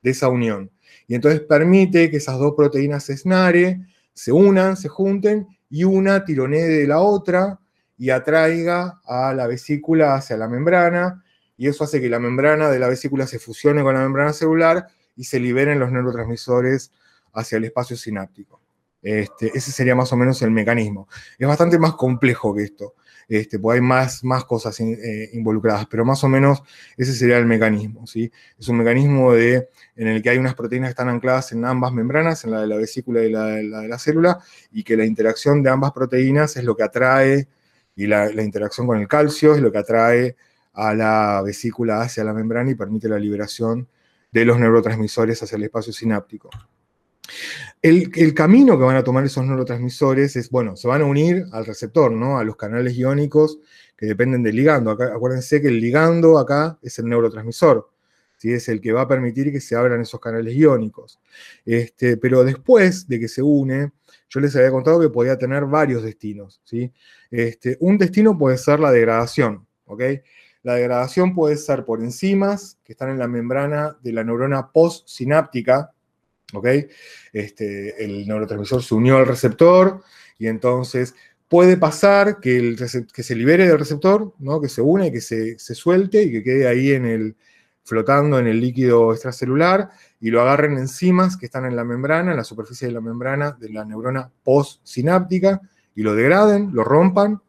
[0.01, 0.71] de esa unión.
[1.07, 3.81] Y entonces permite que esas dos proteínas SNARE
[4.13, 7.59] se unan, se junten, y una tironee de la otra
[7.97, 11.23] y atraiga a la vesícula hacia la membrana,
[11.57, 14.87] y eso hace que la membrana de la vesícula se fusione con la membrana celular
[15.15, 16.91] y se liberen los neurotransmisores
[17.33, 18.61] hacia el espacio sináptico.
[19.01, 21.07] Este, ese sería más o menos el mecanismo.
[21.37, 22.95] Es bastante más complejo que esto,
[23.27, 26.63] este, porque hay más, más cosas eh, involucradas, pero más o menos
[26.97, 28.07] ese sería el mecanismo.
[28.07, 28.31] ¿sí?
[28.57, 31.93] Es un mecanismo de, en el que hay unas proteínas que están ancladas en ambas
[31.93, 34.39] membranas, en la de la vesícula y la de la, célula,
[34.71, 37.47] y que la interacción de ambas proteínas es lo que atrae,
[37.95, 40.35] y la, la interacción con el calcio es lo que atrae
[40.73, 43.87] a la vesícula hacia la membrana y permite la liberación
[44.31, 46.49] de los neurotransmisores hacia el espacio sináptico.
[47.81, 51.65] El, camino que van a tomar esos neurotransmisores es, bueno, se van a unir al
[51.65, 52.37] receptor, ¿no?
[52.37, 53.59] A los canales iónicos
[53.95, 54.91] que dependen del ligando.
[54.91, 57.89] acuérdense que el ligando acá es el neurotransmisor,
[58.37, 58.51] ¿sí?
[58.51, 61.19] Es el que va a permitir que se abran esos canales iónicos.
[61.65, 63.91] Este, pero después de que se une,
[64.29, 66.91] yo les había contado que podía tener varios destinos, ¿sí?
[67.31, 70.01] Este, un destino puede ser la degradación, ¿ok?
[70.63, 75.93] La degradación puede ser por enzimas que están en la membrana de la neurona postsináptica,
[76.53, 76.67] ¿ok?
[77.33, 80.01] Este, el neurotransmisor se unió al receptor
[80.39, 81.15] y entonces
[81.47, 82.77] puede pasar que, el
[83.13, 84.59] que se libere del receptor, ¿no?
[84.59, 87.35] que se une, que se, suelte y que quede ahí en el,
[87.83, 92.37] flotando en el líquido extracelular y lo agarren enzimas que están en la membrana, en
[92.37, 95.61] la superficie de la membrana de la neurona postsináptica
[95.95, 97.41] y lo degraden, lo rompan,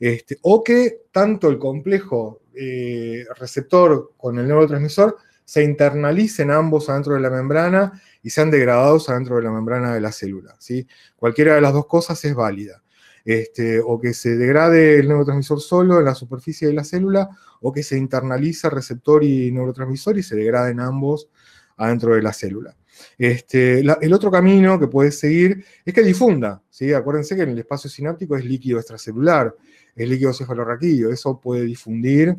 [0.00, 7.14] este, o que tanto el complejo eh, receptor con el neurotransmisor se internalicen ambos adentro
[7.14, 10.54] de la membrana y sean degradados adentro de la membrana de la célula.
[10.58, 10.86] ¿sí?
[11.16, 12.82] Cualquiera de las dos cosas es válida.
[13.24, 17.72] Este, o que se degrade el neurotransmisor solo en la superficie de la célula, o
[17.72, 21.28] que se internaliza receptor y neurotransmisor y se degraden ambos
[21.76, 22.76] adentro de la célula.
[23.18, 26.62] Este, el otro camino que puede seguir es que difunda.
[26.68, 26.92] ¿sí?
[26.92, 29.54] Acuérdense que en el espacio sináptico es líquido extracelular,
[29.94, 32.36] es líquido cefalorraquídeo, eso puede difundir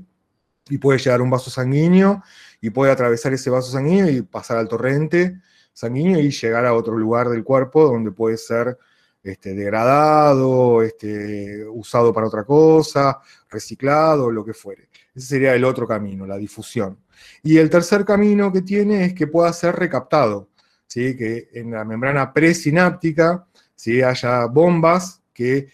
[0.70, 2.24] y puede llegar un vaso sanguíneo
[2.62, 5.40] y puede atravesar ese vaso sanguíneo y pasar al torrente
[5.74, 8.78] sanguíneo y llegar a otro lugar del cuerpo donde puede ser
[9.24, 14.90] este, degradado, este, usado para otra cosa, reciclado, lo que fuere.
[15.16, 17.00] Ese sería el otro camino, la difusión.
[17.42, 20.50] Y el tercer camino que tiene es que pueda ser recaptado,
[20.88, 21.16] ¿sí?
[21.16, 24.02] que en la membrana presináptica ¿sí?
[24.02, 25.70] haya bombas que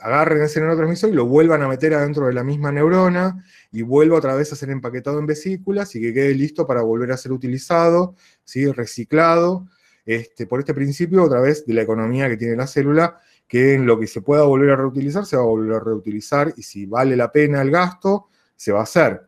[0.00, 4.18] agarren ese neurotransmisor y lo vuelvan a meter adentro de la misma neurona y vuelva
[4.18, 7.32] otra vez a ser empaquetado en vesículas y que quede listo para volver a ser
[7.32, 8.70] utilizado, ¿sí?
[8.70, 9.68] reciclado,
[10.04, 13.86] este, por este principio otra vez de la economía que tiene la célula, que en
[13.86, 16.86] lo que se pueda volver a reutilizar, se va a volver a reutilizar y si
[16.86, 19.22] vale la pena el gasto, se va a hacer.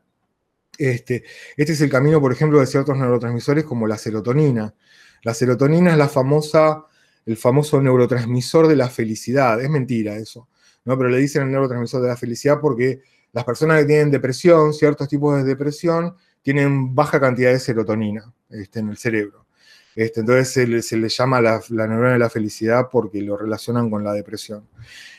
[0.79, 1.25] Este,
[1.57, 4.75] este es el camino, por ejemplo, de ciertos neurotransmisores como la serotonina.
[5.23, 6.87] La serotonina es la famosa,
[7.27, 9.61] el famoso neurotransmisor de la felicidad.
[9.61, 10.49] Es mentira eso.
[10.85, 10.97] ¿No?
[10.97, 13.01] Pero le dicen el neurotransmisor de la felicidad porque
[13.33, 18.81] las personas que tienen depresión, ciertos tipos de depresión, tienen baja cantidad de serotonina este,
[18.81, 19.47] en el cerebro.
[19.95, 20.53] Este, entonces
[20.87, 24.67] se le, llama la, neurona de la felicidad porque lo relacionan con la depresión.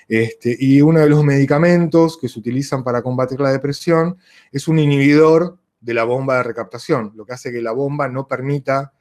[0.07, 4.17] Este, y uno de los medicamentos que se utilizan para combatir la depresión
[4.51, 8.27] es un inhibidor de la bomba de recaptación, lo que hace que la bomba no
[8.27, 8.93] permita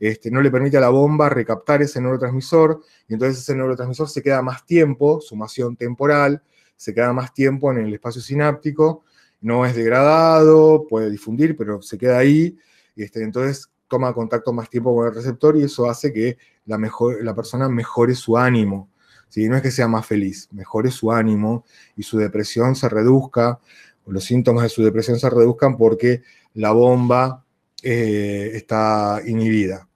[0.00, 4.22] este, no le permite a la bomba recaptar ese neurotransmisor, y entonces ese neurotransmisor se
[4.22, 6.42] queda más tiempo, sumación temporal,
[6.76, 9.04] se queda más tiempo en el espacio sináptico,
[9.40, 12.56] no es degradado, puede difundir, pero se queda ahí,
[12.96, 16.36] este, entonces toma contacto más tiempo con el receptor y eso hace que
[16.66, 18.90] la, mejor, la persona mejore su ánimo.
[19.28, 19.48] ¿sí?
[19.48, 21.64] No es que sea más feliz, mejore su ánimo
[21.96, 23.58] y su depresión se reduzca,
[24.06, 26.22] los síntomas de su depresión se reduzcan porque
[26.54, 27.44] la bomba
[27.82, 29.87] eh, está inhibida.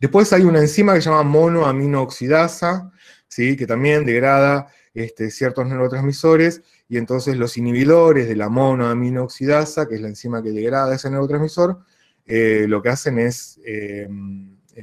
[0.00, 2.92] Después hay una enzima que se llama monoaminooxidasa,
[3.28, 3.56] ¿sí?
[3.56, 10.00] que también degrada este, ciertos neurotransmisores, y entonces los inhibidores de la monoaminooxidasa, que es
[10.00, 11.80] la enzima que degrada ese neurotransmisor,
[12.26, 14.08] eh, lo que hacen es eh,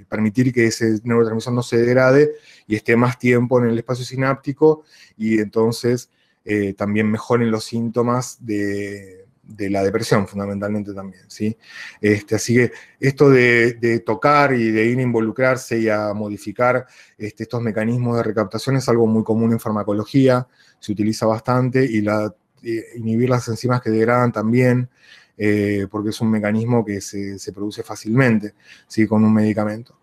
[0.07, 2.33] permitir que ese neurotransmisor no se degrade
[2.67, 4.83] y esté más tiempo en el espacio sináptico,
[5.17, 6.09] y entonces
[6.43, 9.20] eh, también mejoren los síntomas de,
[9.57, 11.23] la depresión, fundamentalmente también.
[11.27, 11.57] ¿sí?
[11.99, 16.85] Este, así que esto de, tocar y de ir a involucrarse y a modificar
[17.17, 20.47] este, estos mecanismos de recaptación es algo muy común en farmacología,
[20.79, 22.33] se utiliza bastante, y la,
[22.63, 24.89] eh, inhibir las enzimas que degradan también,
[25.37, 28.53] eh, porque es un mecanismo que se, produce fácilmente
[28.87, 29.07] ¿sí?
[29.07, 29.99] con un medicamento.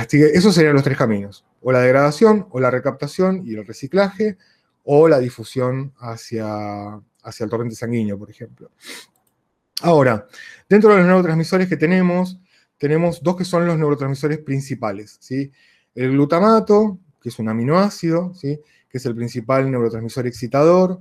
[0.00, 3.66] así que esos serían los tres caminos, o la degradación, o la recaptación y el
[3.66, 4.36] reciclaje,
[4.84, 8.70] o la difusión hacia, hacia el torrente sanguíneo, por ejemplo.
[9.82, 10.26] Ahora,
[10.68, 12.38] dentro de los neurotransmisores que tenemos,
[12.78, 15.16] tenemos dos que son los neurotransmisores principales.
[15.20, 15.50] ¿sí?
[15.94, 18.60] El glutamato, que es un aminoácido, ¿sí?
[18.88, 21.00] que es el principal neurotransmisor excitador,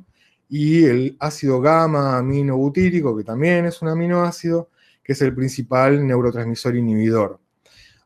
[0.49, 4.69] y el ácido gamma aminobutírico, que también es un aminoácido,
[5.03, 7.39] que es el principal neurotransmisor inhibidor.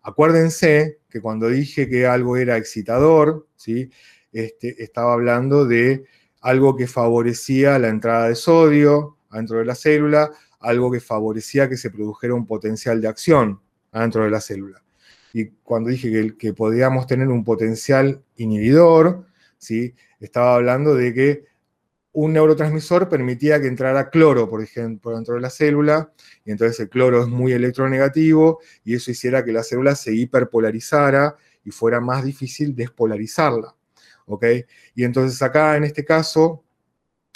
[0.03, 3.89] Acuérdense que cuando dije que algo era excitador, ¿sí?
[4.32, 6.05] Este, estaba hablando de
[6.45, 10.29] algo que favorecía la entrada de sodio adentro de la célula,
[10.59, 13.59] algo que favorecía que se produjera un potencial de acción
[13.91, 14.83] adentro de la célula.
[15.33, 19.25] Y cuando dije que, que podíamos tener un potencial inhibidor,
[19.57, 19.95] ¿sí?
[20.19, 21.45] estaba hablando de que
[22.11, 26.13] un neurotransmisor permitía que entrara cloro, por ejemplo, dentro de la célula,
[26.45, 31.37] y entonces el cloro es muy electronegativo, y eso hiciera que la célula se hiperpolarizara
[31.63, 33.75] y fuera más difícil despolarizarla.
[34.26, 34.45] ¿Ok?
[34.95, 36.63] Y entonces acá, en este caso,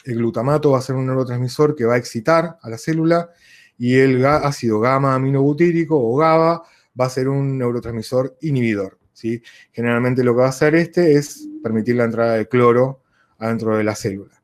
[0.06, 3.30] el glutamato va a ser un neurotransmisor que va a excitar a la célula
[3.78, 6.64] y el ácido gamma aminobutírico o GABA
[7.00, 9.00] va a ser un neurotransmisor inhibidor.
[9.14, 9.42] ¿sí?
[9.72, 13.04] Generalmente lo que va a hacer este es permitir la entrada de cloro
[13.38, 14.42] adentro de la célula.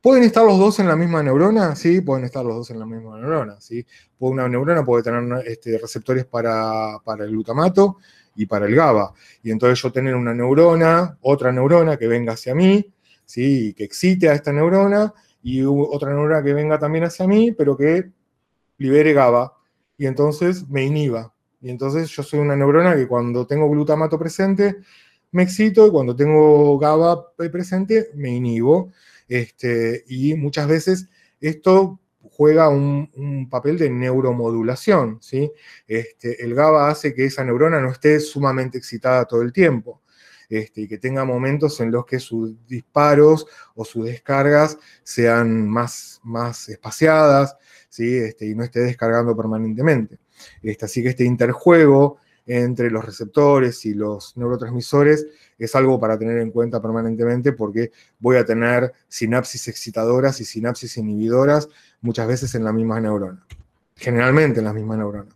[0.00, 1.76] ¿Pueden estar los dos en la misma neurona?
[1.76, 3.60] Sí, pueden estar los dos en la misma neurona.
[3.60, 3.86] ¿sí?
[4.18, 7.98] Una neurona puede tener este, receptores para, para el glutamato
[8.34, 9.12] y para el GABA.
[9.42, 12.92] Y entonces yo tener una neurona, otra neurona que venga hacia mí,
[13.24, 13.74] ¿sí?
[13.74, 15.12] que excite a esta neurona,
[15.42, 18.10] y otra neurona que venga también hacia mí, pero que
[18.78, 19.52] libere GABA,
[19.98, 21.34] y entonces me inhiba.
[21.60, 24.76] Y entonces yo soy una neurona que cuando tengo glutamato presente,
[25.30, 28.92] me excito, y cuando tengo GABA presente, me inhibo.
[29.28, 31.08] Este, y muchas veces
[31.40, 31.98] esto
[32.42, 35.52] juega un, papel de neuromodulación, ¿sí?
[35.86, 40.02] Este, el GABA hace que esa neurona no esté sumamente excitada todo el tiempo.
[40.48, 46.20] Este, y que tenga momentos en los que sus disparos o sus descargas sean más,
[46.24, 47.56] más espaciadas,
[47.88, 48.16] ¿sí?
[48.16, 50.18] Este, y no esté descargando permanentemente.
[50.62, 55.28] Este, así que este interjuego entre los receptores y los neurotransmisores
[55.66, 60.96] es algo para tener en cuenta permanentemente porque voy a tener sinapsis excitadoras y sinapsis
[60.96, 61.68] inhibidoras
[62.00, 63.46] muchas veces en la misma neurona,
[63.96, 65.34] generalmente en la misma neurona.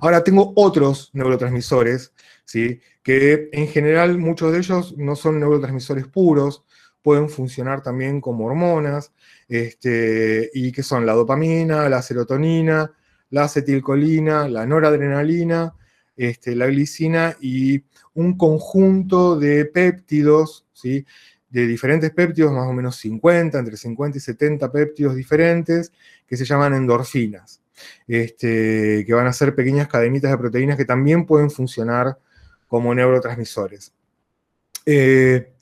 [0.00, 2.12] Ahora tengo otros neurotransmisores,
[2.44, 2.80] ¿sí?
[3.02, 6.64] que en general muchos de ellos no son neurotransmisores puros,
[7.02, 9.12] pueden funcionar también como hormonas,
[9.48, 12.92] este, y que son la dopamina, la serotonina,
[13.30, 15.74] la acetilcolina, la noradrenalina,
[16.20, 21.06] este, la glicina y un conjunto de péptidos, ¿sí?
[21.48, 25.92] de diferentes péptidos, más o menos 50, entre 50 y 70 péptidos diferentes,
[26.26, 27.62] que se llaman endorfinas,
[28.06, 32.18] este, que van a ser pequeñas cadenitas de proteínas que también pueden funcionar
[32.68, 33.94] como neurotransmisores.
[34.84, 35.54] Eh,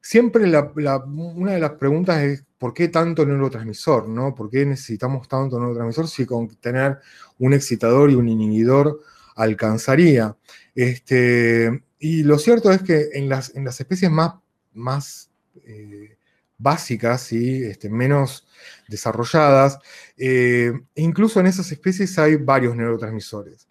[0.00, 4.08] siempre una de las preguntas es, ¿por qué tanto neurotransmisor?
[4.08, 4.36] ¿no?
[4.36, 7.00] ¿Por qué necesitamos tanto neurotransmisor si con tener
[7.40, 9.00] un excitador y un inhibidor
[9.36, 10.36] alcanzaría?
[10.74, 14.34] Este, y lo cierto es que en las, en las especies más
[14.76, 15.30] más
[15.64, 16.16] eh,
[16.58, 18.46] básicas, y este, menos
[18.88, 19.78] desarrolladas.
[20.16, 23.68] Eh, incluso en esas especies hay varios neurotransmisores.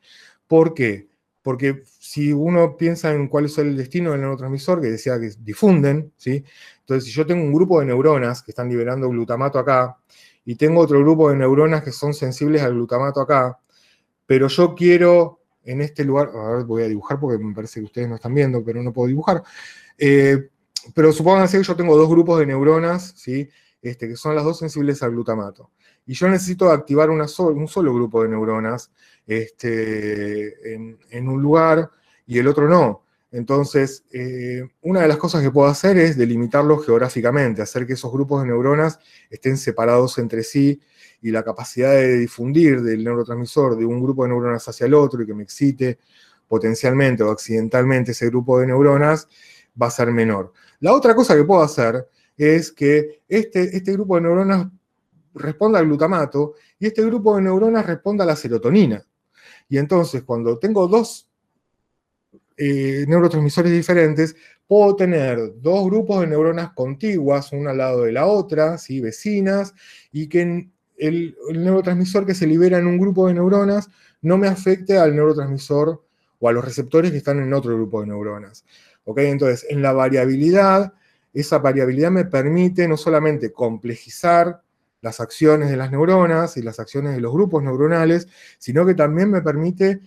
[0.47, 1.07] ¿Por qué?
[1.41, 6.11] Porque si uno piensa en cuál es el destino del neurotransmisor, que decía que difunden,
[6.17, 6.43] ¿sí?
[6.79, 9.97] entonces si yo tengo un grupo de neuronas que están liberando glutamato acá,
[10.43, 13.59] y tengo otro grupo de neuronas que son sensibles al glutamato acá,
[14.27, 17.85] pero yo quiero en este lugar, a ver, voy a dibujar porque me parece que
[17.85, 19.43] ustedes no están viendo, pero no puedo dibujar.
[19.97, 20.49] Eh,
[20.93, 23.49] pero supongan que yo tengo dos grupos de neuronas, ¿sí?
[23.81, 25.71] Este, que son las dos sensibles al glutamato.
[26.05, 28.91] Y yo necesito activar un solo grupo de neuronas
[29.25, 31.89] este, en, un lugar
[32.27, 33.03] y el otro no.
[33.31, 38.11] Entonces, eh, una de las cosas que puedo hacer es delimitarlos geográficamente, hacer que esos
[38.11, 38.99] grupos de neuronas
[39.29, 40.79] estén separados entre sí
[41.25, 45.23] y la capacidad de difundir del neurotransmisor de un grupo de neuronas hacia el otro
[45.23, 45.97] y que me excite
[46.47, 49.27] potencialmente o accidentalmente ese grupo de neuronas
[49.81, 50.53] va a ser menor.
[50.81, 52.07] La otra cosa que puedo hacer
[52.37, 54.67] es que este, este grupo de neuronas
[55.33, 59.03] responda al glutamato y este grupo de neuronas responda a la serotonina.
[59.67, 61.27] Y entonces, cuando tengo dos
[62.55, 64.35] eh, neurotransmisores diferentes,
[64.67, 69.01] puedo tener dos grupos de neuronas contiguas, una al lado de la otra, ¿sí?
[69.01, 69.73] vecinas,
[70.11, 73.89] y que el, neurotransmisor que se libera en un grupo de neuronas
[74.21, 76.03] no me afecte al neurotransmisor
[76.39, 78.65] o a los receptores que están en otro grupo de neuronas.
[79.03, 79.19] ¿Ok?
[79.19, 80.93] Entonces, en la variabilidad,
[81.33, 84.61] esa variabilidad me permite no solamente complejizar
[85.01, 88.27] las acciones de las neuronas y las acciones de los grupos neuronales,
[88.57, 90.01] sino que también me permite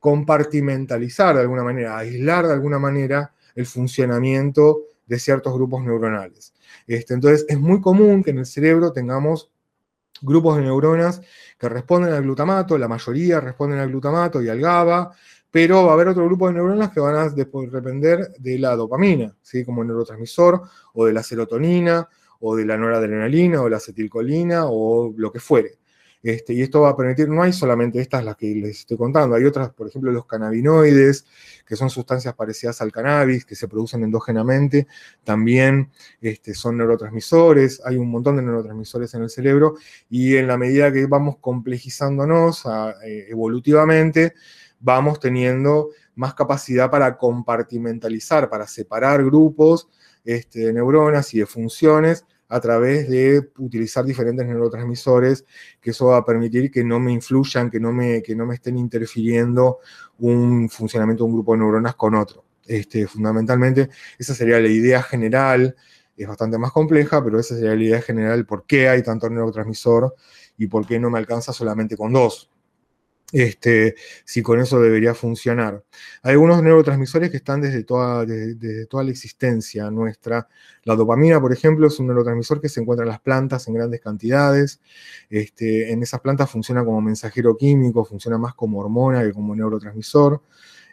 [0.00, 6.54] compartimentalizar de alguna manera, aislar de alguna manera el funcionamiento de ciertos grupos neuronales.
[6.86, 9.50] Este, entonces, es muy común que en el cerebro tengamos
[10.20, 11.20] grupos de neuronas
[11.58, 15.12] que responden al glutamato, la mayoría responden al glutamato y al GABA,
[15.50, 19.34] pero va a haber otro grupo de neuronas que van a depender de la dopamina,
[19.42, 19.64] ¿sí?
[19.64, 20.62] como neurotransmisor,
[20.94, 22.08] o de la serotonina,
[22.40, 25.78] o de la noradrenalina, o la acetilcolina, o lo que fuere.
[26.22, 29.36] Este, y esto va a permitir, no hay solamente estas las que les estoy contando,
[29.36, 31.24] hay otras, por ejemplo, los cannabinoides,
[31.66, 34.86] que son sustancias parecidas al cannabis, que se producen endógenamente,
[35.24, 35.90] también
[36.20, 39.76] este, son neurotransmisores, hay un montón de neurotransmisores en el cerebro,
[40.10, 42.66] y en la medida que vamos complejizándonos
[43.02, 44.34] eh, evolutivamente,
[44.78, 49.88] vamos teniendo más capacidad para compartimentalizar, para separar grupos
[50.24, 55.46] este, de neuronas y de funciones a través de utilizar diferentes neurotransmisores,
[55.80, 58.56] que eso va a permitir que no me influyan, que no me, que no me
[58.56, 59.78] estén interfiriendo
[60.18, 62.44] un funcionamiento de un grupo de neuronas con otro.
[62.66, 63.88] Este, fundamentalmente,
[64.18, 65.76] esa sería la idea general,
[66.16, 70.14] es bastante más compleja, pero esa sería la idea general, por qué hay tanto neurotransmisor
[70.58, 72.50] y por qué no me alcanza solamente con dos
[73.32, 75.84] este, si con eso debería funcionar.
[76.22, 78.26] Hay algunos neurotransmisores que están desde toda,
[78.88, 80.48] toda la existencia nuestra.
[80.84, 84.00] La dopamina, por ejemplo, es un neurotransmisor que se encuentra en las plantas en grandes
[84.00, 84.80] cantidades.
[85.28, 90.42] Este, en esas plantas funciona como mensajero químico, funciona más como hormona que como neurotransmisor.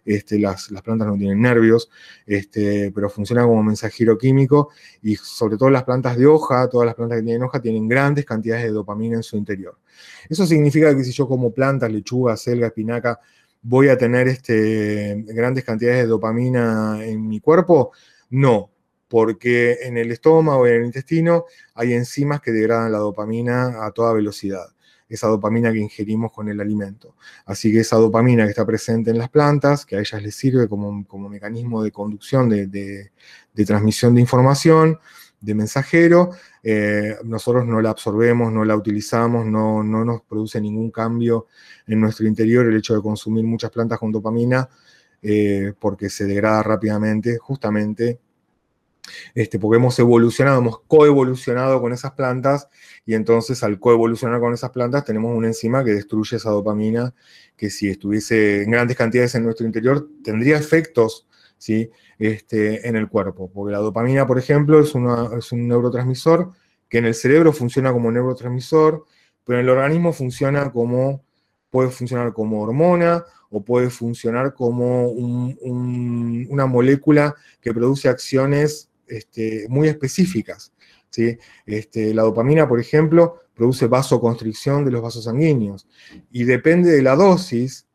[0.05, 1.89] Este, las, plantas no tienen nervios,
[2.25, 4.69] este, pero funcionan como mensajero químico
[5.01, 8.25] y sobre todo las plantas de hoja, todas las plantas que tienen hoja tienen grandes
[8.25, 9.77] cantidades de dopamina en su interior.
[10.29, 13.19] Eso significa que si yo como plantas, lechuga, selga, espinaca,
[13.61, 17.91] voy a tener este, grandes cantidades de dopamina en mi cuerpo,
[18.29, 18.71] no,
[19.07, 23.91] porque en el estómago y en el intestino hay enzimas que degradan la dopamina a
[23.91, 24.67] toda velocidad
[25.09, 27.15] esa dopamina que ingerimos con el alimento.
[27.45, 30.67] Así que esa dopamina que está presente en las plantas, que a ellas les sirve
[30.67, 33.11] como, como mecanismo de conducción, de,
[33.65, 34.99] transmisión de información,
[35.39, 36.31] de mensajero,
[36.63, 41.47] eh, nosotros no la absorbemos, no la utilizamos, no, no nos produce ningún cambio
[41.85, 44.67] en nuestro interior el hecho de consumir muchas plantas con dopamina,
[45.21, 48.19] eh, porque se degrada rápidamente, justamente
[49.35, 52.67] este, porque hemos evolucionado, hemos coevolucionado con esas plantas
[53.05, 57.13] y entonces al coevolucionar con esas plantas tenemos una enzima que destruye esa dopamina
[57.55, 61.27] que si estuviese en grandes cantidades en nuestro interior tendría efectos
[61.57, 61.89] ¿sí?
[62.19, 66.51] este, en el cuerpo, porque la dopamina, por ejemplo, es, es un neurotransmisor
[66.89, 69.05] que en el cerebro funciona como neurotransmisor,
[69.43, 71.23] pero en el organismo funciona como,
[71.69, 79.87] puede funcionar como hormona o puede funcionar como una molécula que produce acciones este, muy
[79.87, 80.71] específicas.
[81.65, 85.87] Este, la dopamina, por ejemplo, produce vasoconstricción de los vasos sanguíneos
[86.31, 87.87] y depende de la dosis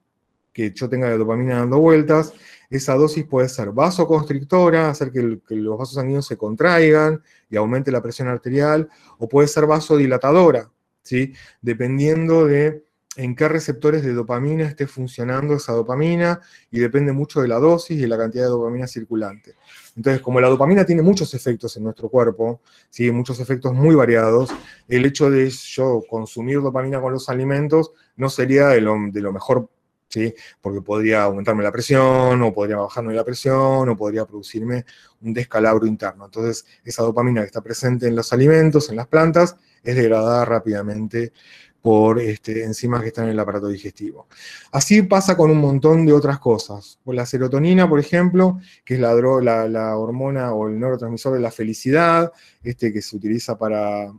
[0.53, 2.35] que yo tenga de dopamina dando vueltas,
[2.69, 7.91] esa dosis puede ser vasoconstrictora, hacer que, que, los vasos sanguíneos se contraigan y aumente
[7.91, 8.89] la presión arterial,
[9.19, 10.71] o puede ser vasodilatadora,
[11.03, 11.33] ¿sí?
[11.63, 12.85] dependiendo de
[13.17, 16.41] en qué receptores de dopamina esté funcionando esa dopamina
[16.71, 19.55] y depende mucho de la dosis y la cantidad de dopamina circulante.
[19.97, 23.11] Entonces, como la dopamina tiene muchos efectos en nuestro cuerpo, ¿sí?
[23.11, 24.51] muchos efectos muy variados,
[24.89, 29.69] el hecho de yo consumir dopamina con los alimentos no sería de lo, mejor,
[30.09, 30.35] ¿sí?
[30.63, 34.87] porque podría aumentarme la presión, o podría bajarme la presión, o podría producirme
[35.21, 36.25] un descalabro interno.
[36.25, 41.33] Entonces, esa dopamina que está presente en los alimentos, en las plantas, es degradada rápidamente
[41.83, 44.28] por este, enzimas que están en el aparato digestivo.
[44.70, 47.01] Así pasa con un montón de otras cosas.
[47.07, 52.93] la serotonina, por ejemplo, que es la, hormona o el neurotransmisor de la felicidad, este
[52.93, 54.12] que se utiliza para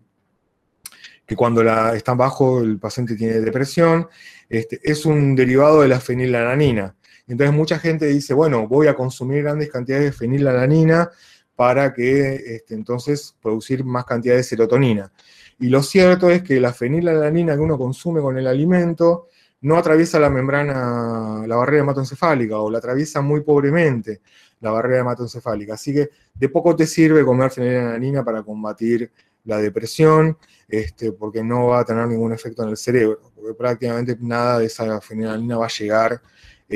[1.25, 4.09] que cuando la, está bajo el paciente tiene depresión,
[4.49, 6.97] este, es un derivado de la fenilalanina.
[7.27, 11.09] Entonces mucha gente dice, bueno, voy a consumir grandes cantidades de fenilalanina
[11.55, 15.13] para que este, entonces producir más cantidad de serotonina.
[15.59, 19.27] Y lo cierto es que la fenilalanina que uno consume con el alimento
[19.61, 24.21] no atraviesa la membrana, la barrera hematoencefálica, o la atraviesa muy pobremente
[24.59, 25.73] la barrera hematoencefálica.
[25.75, 29.11] Así que de poco te sirve comer fenilalanina para combatir
[29.45, 30.37] la depresión,
[30.67, 34.65] este, porque no va a tener ningún efecto en el cerebro, porque prácticamente nada de
[34.65, 36.21] esa fenilalanina va a llegar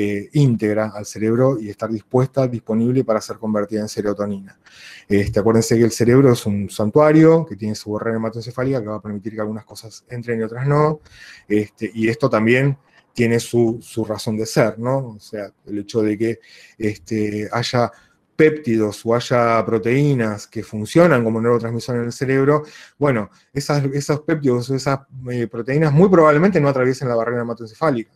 [0.00, 4.56] eh, íntegra al cerebro y estar dispuesta, disponible para ser convertida en serotonina.
[5.08, 8.94] Este, acuérdense que el cerebro es un santuario que tiene su barrera hematoencefálica que va
[8.94, 11.00] a permitir que algunas cosas entren y otras no,
[11.48, 12.78] este, y esto también
[13.12, 14.98] tiene su, razón de ser, ¿no?
[15.16, 16.38] O sea, el hecho de que
[16.78, 17.90] este, haya
[18.36, 22.62] péptidos o haya proteínas que funcionan como neurotransmisores en el cerebro,
[22.96, 28.12] bueno, esas, esos péptidos o esas eh, proteínas muy probablemente no atraviesen la barrera hematoencefálica.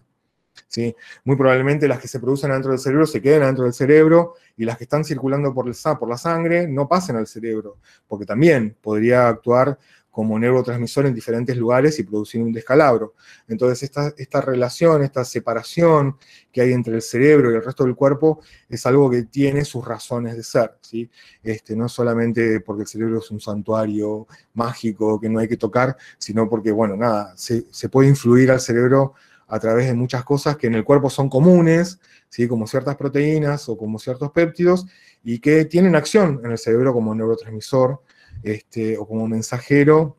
[0.73, 0.97] ¿Sí?
[1.25, 4.65] Muy probablemente las que se producen dentro del cerebro se queden dentro del cerebro y
[4.65, 7.77] las que están circulando por, el, por la sangre no pasen al cerebro,
[8.09, 9.79] porque también podría actuar
[10.11, 13.15] como neurotransmisor en diferentes lugares y producir un descalabro.
[13.49, 16.19] Entonces, esta, esta, relación, esta separación
[16.53, 19.83] que hay entre el cerebro y el resto del cuerpo es algo que tiene sus
[19.83, 21.11] razones de ser, ¿sí?
[21.43, 25.97] Este, no solamente porque el cerebro es un santuario mágico que no hay que tocar,
[26.19, 29.15] sino porque, bueno, nada, se, se puede influir al cerebro
[29.53, 32.01] a través de muchas cosas que en el cuerpo son comunes,
[32.31, 32.49] ¿sí?
[32.49, 34.87] como ciertas proteínas o como ciertos péptidos,
[35.23, 38.01] y que tienen acción en el cerebro como neurotransmisor
[38.43, 40.17] este, o como mensajero,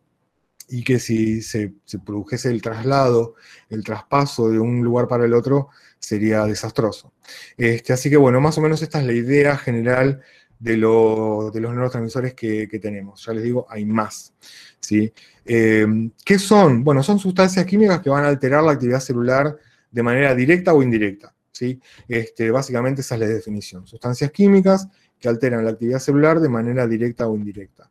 [0.70, 1.74] y que si se,
[2.06, 3.34] produjese el traslado,
[3.70, 7.12] el traspaso de un lugar para el otro, sería desastroso.
[7.58, 10.22] Este, así que bueno, más o menos esta es la idea general
[10.60, 13.26] de, los neurotransmisores que, tenemos.
[13.26, 14.36] Ya les digo, hay más.
[14.84, 15.12] ¿Sí?
[15.46, 15.86] Eh,
[16.24, 16.84] ¿Qué son?
[16.84, 19.58] Bueno, son sustancias químicas que van a alterar la actividad celular
[19.90, 21.34] de manera directa o indirecta.
[21.52, 21.80] ¿sí?
[22.08, 23.88] Este, básicamente esa es la definición.
[23.88, 24.88] Sustancias químicas
[25.20, 27.90] que alteran la actividad celular de manera directa o indirecta.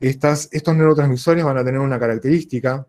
[0.00, 2.86] Estas, estos neurotransmisores van a tener una característica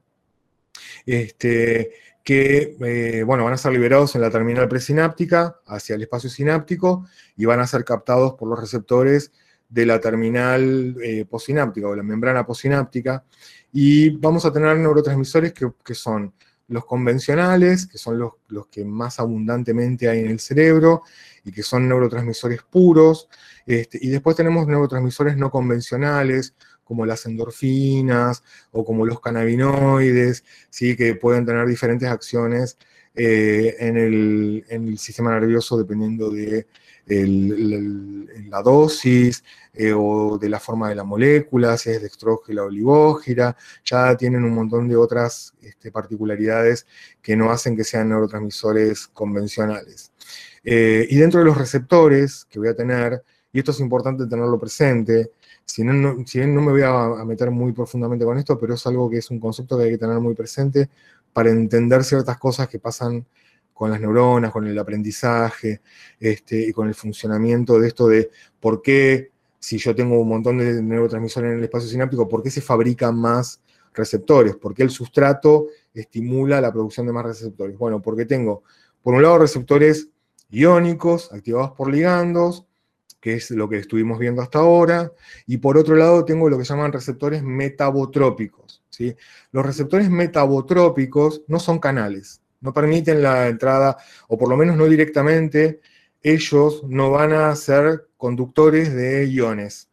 [1.06, 1.92] este,
[2.24, 7.06] que eh, bueno, van a ser liberados en la terminal presináptica hacia el espacio sináptico
[7.38, 9.32] y van a ser captados por los receptores
[9.70, 13.24] de la terminal eh, posináptica o la membrana posináptica
[13.72, 16.34] y vamos a tener neurotransmisores que, son
[16.68, 21.04] los convencionales, que son los, los, que más abundantemente hay en el cerebro
[21.44, 23.28] y que son neurotransmisores puros,
[23.66, 26.54] este, y después tenemos neurotransmisores no convencionales,
[26.86, 30.96] como las endorfinas o como los cannabinoides, ¿sí?
[30.96, 32.78] que pueden tener diferentes acciones
[33.16, 36.68] eh, en, el, en, el, sistema nervioso dependiendo de
[37.08, 39.44] la dosis
[39.74, 44.44] eh, o de la forma de la molécula, si es dextrógena o olivógira, ya tienen
[44.44, 46.88] un montón de otras este, particularidades
[47.22, 50.12] que no hacen que sean neurotransmisores convencionales.
[50.64, 54.60] Eh, y dentro de los receptores que voy a tener, y esto es importante tenerlo
[54.60, 55.32] presente,
[55.66, 58.88] si, no, bien no me voy a, a meter muy profundamente con esto, pero es
[58.88, 60.90] algo que es un concepto que hay que tener muy presente
[61.34, 63.26] para entender ciertas cosas que pasan
[63.76, 65.82] con las neuronas, con el aprendizaje
[66.18, 70.60] este, y con el funcionamiento de esto de por qué, si yo tengo un montón
[70.60, 73.60] de neurotransmisores en el espacio sináptico, por qué se fabrican más
[73.94, 77.78] receptores, por qué el sustrato estimula la producción de más receptores.
[77.78, 78.64] Bueno, porque tengo,
[79.04, 80.08] por un lado, receptores
[80.50, 82.66] iónicos activados por ligandos,
[83.20, 85.12] que es lo que estuvimos viendo hasta ahora,
[85.48, 88.84] y por otro lado tengo lo que llaman receptores metabotrópicos.
[88.90, 89.18] ¿sí?
[89.52, 93.98] Los receptores metabotrópicos no son canales, no permiten la entrada,
[94.28, 95.82] o por lo menos no directamente,
[96.22, 99.90] ellos no van a ser conductores de iones.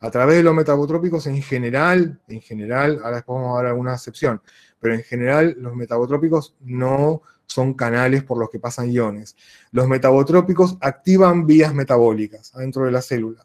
[0.00, 3.94] A través de los metabotrópicos en general, en general, ahora después vamos a ver alguna
[3.94, 4.40] excepción,
[4.78, 9.36] pero en general los metabotrópicos no son canales por los que pasan iones.
[9.72, 13.44] Los metabotrópicos activan vías metabólicas adentro de la célula.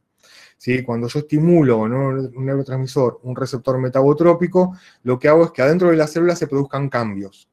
[0.60, 0.82] ¿Sí?
[0.84, 5.98] Cuando yo estimulo un neurotransmisor, un receptor metabotrópico, lo que hago es que adentro de
[5.98, 7.48] la célula se produzcan cambios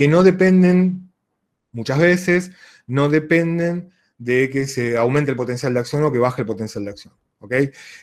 [0.00, 1.12] que no dependen,
[1.72, 2.52] muchas veces,
[2.86, 6.86] no dependen de que se aumente el potencial de acción o que baje el potencial
[6.86, 7.12] de acción.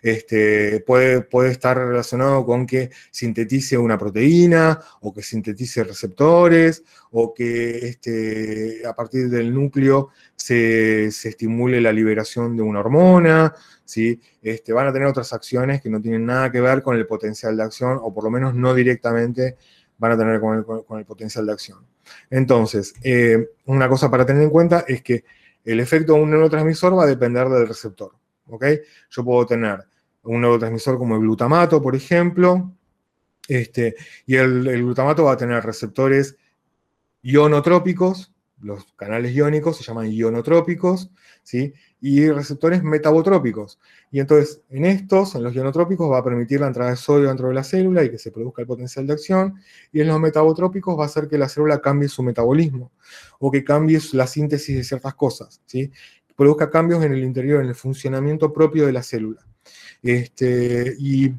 [0.04, 7.34] Este, puede, puede estar relacionado con que sintetice una proteína o que sintetice receptores o
[7.34, 13.56] que este, a partir del núcleo se, estimule la liberación de una hormona.
[13.86, 14.22] ¿sí?
[14.44, 17.58] Este, van a tener otras acciones que no tienen nada que ver con el potencial
[17.58, 19.58] de acción o por lo menos no directamente
[19.98, 20.66] van a tener con
[21.00, 21.80] el, potencial de acción.
[22.30, 25.24] Entonces, eh, una cosa para tener en cuenta es que
[25.66, 28.14] el efecto de un neurotransmisor va a depender del receptor.
[28.48, 28.66] ¿ok?
[29.10, 29.84] Yo puedo tener
[30.24, 32.72] un neurotransmisor como el glutamato, por ejemplo,
[33.48, 33.96] este,
[34.26, 36.38] y el, el glutamato va a tener receptores
[37.22, 41.12] ionotrópicos, los canales iónicos se llaman ionotrópicos,
[41.44, 41.74] ¿sí?
[42.02, 43.80] y receptores metabotrópicos.
[44.12, 47.50] Y entonces, en estos, en los ionotrópicos, va a permitir la entrada de sodio dentro
[47.50, 49.56] de la célula y que se produzca el potencial de acción,
[49.92, 52.92] y en los metabotrópicos va a hacer que la célula cambie su metabolismo,
[53.40, 55.92] o que cambie la síntesis de ciertas cosas, ¿sí?
[56.36, 59.42] produzca cambios en el interior, en el funcionamiento propio de la célula.
[60.04, 61.34] Este, y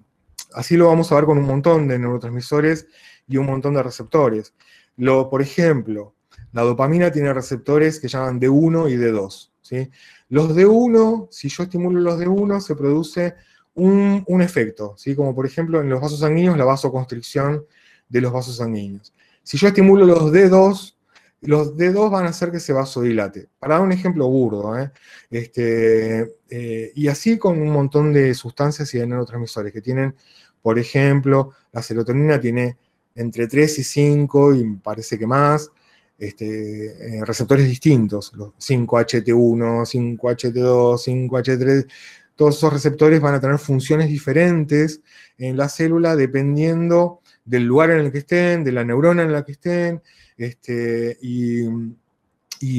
[0.53, 2.89] así lo vamos a ver con un montón de neurotransmisores
[3.29, 4.55] y un montón de receptores.
[4.97, 6.15] Lo, por ejemplo,
[6.53, 9.51] la dopamina tiene receptores que llaman D1 y D2.
[9.63, 9.91] ¿sí?
[10.29, 13.35] Los D1, si yo estimulo los D1, se produce
[13.75, 15.15] un, efecto, ¿sí?
[15.15, 17.65] como por ejemplo en los vasos sanguíneos, la vasoconstricción
[18.09, 19.13] de los vasos sanguíneos.
[19.43, 20.95] Si yo estimulo los D2,
[21.43, 23.49] los D2 van a hacer que se vasodilate.
[23.59, 24.91] Para dar un ejemplo burdo, ¿eh?
[25.31, 30.17] este, eh, y así con un montón de sustancias y de neurotransmisores que tienen,
[30.61, 32.77] por ejemplo, la serotonina tiene
[33.15, 35.71] entre 3 y 5 y parece que más,
[36.19, 41.87] este, eh, receptores distintos, los 5HT1, 5HT2, 5H3,
[42.35, 45.01] todos esos receptores van a tener funciones diferentes
[45.39, 49.45] en la célula dependiendo del lugar en el que estén, de la neurona en la
[49.45, 50.03] que estén,
[50.37, 51.67] este, y,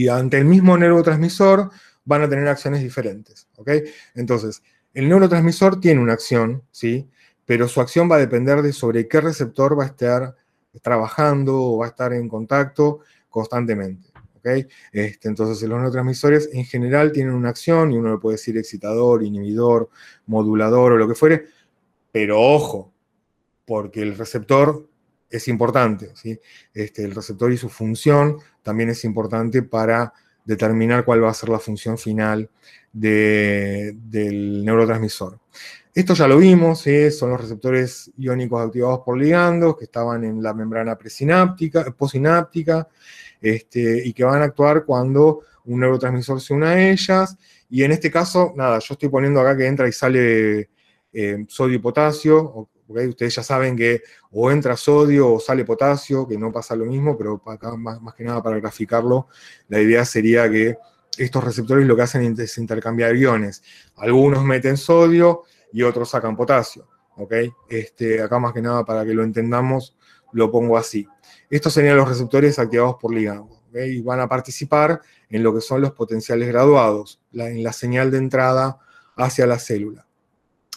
[0.09, 1.71] ante el mismo neurotransmisor
[2.05, 3.47] van a tener acciones diferentes.
[4.15, 4.61] Entonces,
[4.93, 7.09] el neurotransmisor tiene una acción, ¿sí?
[7.45, 10.35] pero su acción va a depender de sobre qué receptor va a estar
[10.81, 14.09] trabajando o va a estar en contacto constantemente.
[14.37, 14.67] ¿okay?
[14.91, 19.23] Este, entonces, los neurotransmisores en general tienen una acción y uno le puede decir excitador,
[19.23, 19.89] inhibidor,
[20.27, 21.45] modulador o lo que fuere,
[22.11, 22.91] pero ojo,
[23.65, 24.87] porque el receptor
[25.29, 26.11] es importante.
[26.15, 26.39] ¿sí?
[26.73, 30.13] Este, el receptor y su función también es importante para
[30.45, 32.49] determinar cuál va a ser la función final
[32.91, 35.39] del neurotransmisor.
[35.99, 40.53] Esto ya lo vimos, son los receptores iónicos activados por ligandos que estaban en la
[40.53, 42.87] membrana presináptica, posináptica,
[43.41, 47.37] este, y que van a actuar cuando un neurotransmisor se une a ellas.
[47.69, 50.69] Y en este caso, nada, yo estoy poniendo acá que entra y sale
[51.11, 52.69] eh, sodio y potasio.
[52.87, 57.17] Ustedes ya saben que o entra sodio o sale potasio, que no pasa lo mismo,
[57.17, 59.27] pero acá más que nada para graficarlo,
[59.67, 60.77] la idea sería que
[61.17, 63.61] estos receptores lo que hacen es intercambiar iones.
[63.97, 66.87] Algunos meten sodio y otros sacan potasio.
[67.69, 69.95] Este, acá más que nada para que lo entendamos,
[70.31, 71.07] lo pongo así.
[71.49, 75.81] Estos serían los receptores activados por ligando, y van a participar en lo que son
[75.81, 78.79] los potenciales graduados, en la señal de entrada
[79.15, 80.05] hacia la célula.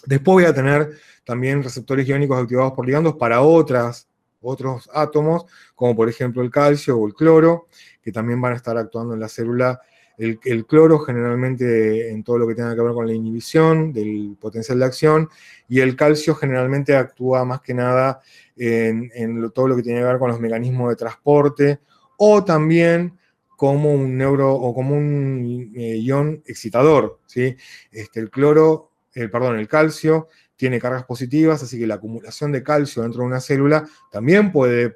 [0.05, 4.09] Después voy a tener también receptores iónicos activados por ligandos para otras,
[4.41, 7.69] otros átomos, como por ejemplo el calcio o el cloro,
[8.03, 9.81] que también van a estar actuando en la célula.
[10.19, 14.79] El, cloro generalmente en todo lo que tenga que ver con la inhibición del potencial
[14.79, 15.29] de acción,
[15.69, 18.21] y el calcio generalmente actúa más que nada
[18.57, 21.81] en, todo lo que tiene que ver con los mecanismos de transporte,
[22.17, 23.19] o también
[23.57, 27.21] como un neuro o como un eh, ion excitador.
[27.27, 27.57] ¿sí?
[27.91, 32.63] Este, el cloro, el, perdón, el calcio tiene cargas positivas, así que la acumulación de
[32.63, 34.91] calcio dentro de una célula también puede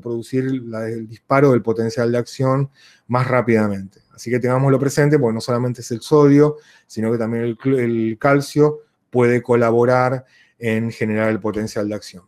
[0.00, 2.70] producir el disparo del potencial de acción
[3.06, 4.00] más rápidamente.
[4.14, 8.80] Así que tengámoslo presente, porque no solamente es el sodio, sino que también el, calcio
[9.10, 10.24] puede colaborar
[10.58, 12.24] en generar el potencial de acción.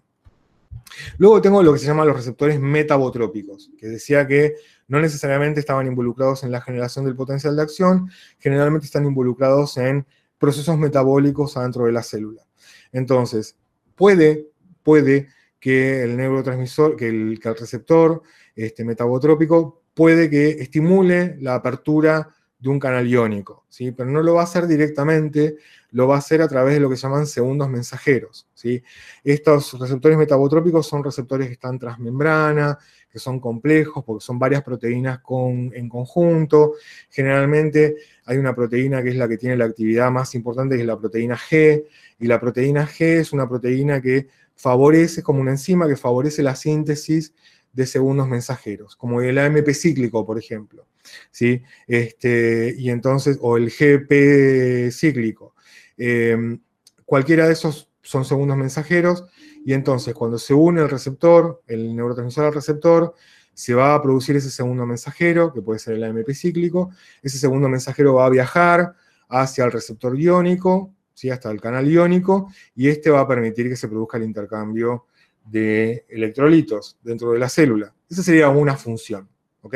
[1.18, 4.54] Luego tengo lo que se llaman los receptores metabotrópicos, que decía que
[4.88, 10.06] no necesariamente estaban involucrados en la generación del potencial de acción, generalmente están involucrados en
[10.38, 12.46] procesos metabólicos adentro de la célula.
[12.92, 13.56] Entonces,
[13.94, 14.48] puede,
[14.82, 15.28] puede
[15.61, 18.22] que el neurotransmisor, que el, receptor
[18.56, 23.90] este, metabotrópico puede que estimule la apertura de un canal iónico, ¿sí?
[23.90, 25.56] pero no lo va a hacer directamente,
[25.92, 28.46] lo va a hacer a través de lo que llaman segundos mensajeros.
[28.54, 28.82] ¿sí?
[29.24, 32.78] Estos receptores metabotrópicos son receptores que están transmembrana,
[33.11, 36.74] que son complejos porque son varias proteínas con, en conjunto.
[37.08, 37.96] Generalmente
[38.26, 40.98] hay una proteína que es la que tiene la actividad más importante, que es la
[40.98, 41.84] proteína G,
[42.18, 44.28] y la proteína G es una proteína que
[44.61, 47.32] favorece, como una enzima que favorece la síntesis
[47.72, 50.86] de segundos mensajeros, como el AMP cíclico, por ejemplo.
[51.30, 51.62] ¿sí?
[51.86, 55.54] Este, y entonces, o el GP cíclico.
[55.96, 56.61] Em,
[57.06, 59.24] cualquiera de esos son segundos mensajeros,
[59.64, 63.14] y entonces cuando se une el receptor, el neurotransmisor al receptor,
[63.54, 66.90] se va a producir ese segundo mensajero, que puede ser el AMP cíclico,
[67.22, 68.94] ese segundo mensajero va a viajar
[69.28, 70.92] hacia el receptor iónico,
[71.29, 75.07] hasta el canal iónico, y este va a permitir que se produzca el intercambio
[75.45, 77.93] de electrolitos dentro de la célula.
[78.09, 79.29] Esa sería una función,
[79.62, 79.75] ¿ok?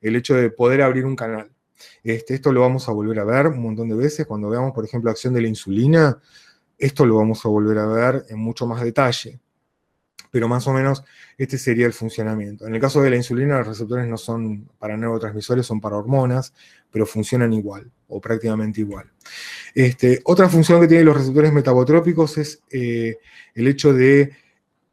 [0.00, 1.50] El hecho de poder abrir un canal.
[2.02, 4.84] Este, esto lo vamos a volver a ver un montón de veces cuando veamos, por
[4.84, 6.20] ejemplo, acción de la insulina.
[6.76, 9.40] Esto lo vamos a volver a ver en mucho más detalle.
[10.30, 11.04] Pero más o menos
[11.38, 12.66] este sería el funcionamiento.
[12.66, 16.52] En el caso de la insulina, los receptores no son para neurotransmisores, son para hormonas,
[16.90, 19.10] pero funcionan igual o prácticamente igual.
[19.74, 23.18] Este, otra función que tienen los receptores metabotrópicos es eh,
[23.54, 24.32] el hecho de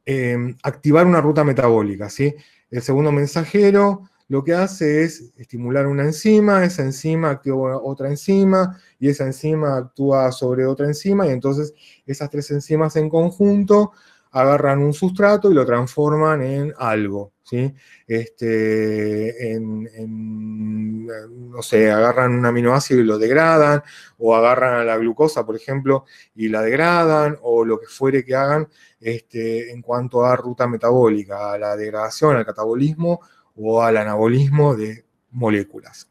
[0.06, 2.10] em, activar una ruta metabólica.
[2.10, 2.34] ¿sí?
[2.70, 8.80] El segundo mensajero lo que hace es estimular una enzima, esa enzima activa otra enzima
[8.98, 11.74] y esa enzima actúa sobre otra enzima y entonces
[12.06, 13.92] esas tres enzimas en conjunto
[14.32, 17.74] agarran un sustrato y lo transforman en algo, ¿sí?
[18.08, 23.84] Este, en, no sé, agarran un aminoácido y lo degradan,
[24.18, 28.36] o agarran a la glucosa, por ejemplo, y la degradan, o lo que fuere que
[28.36, 28.68] hagan
[29.02, 33.20] este, en cuanto a ruta metabólica, a la degradación, al catabolismo
[33.56, 36.10] o al anabolismo de moléculas.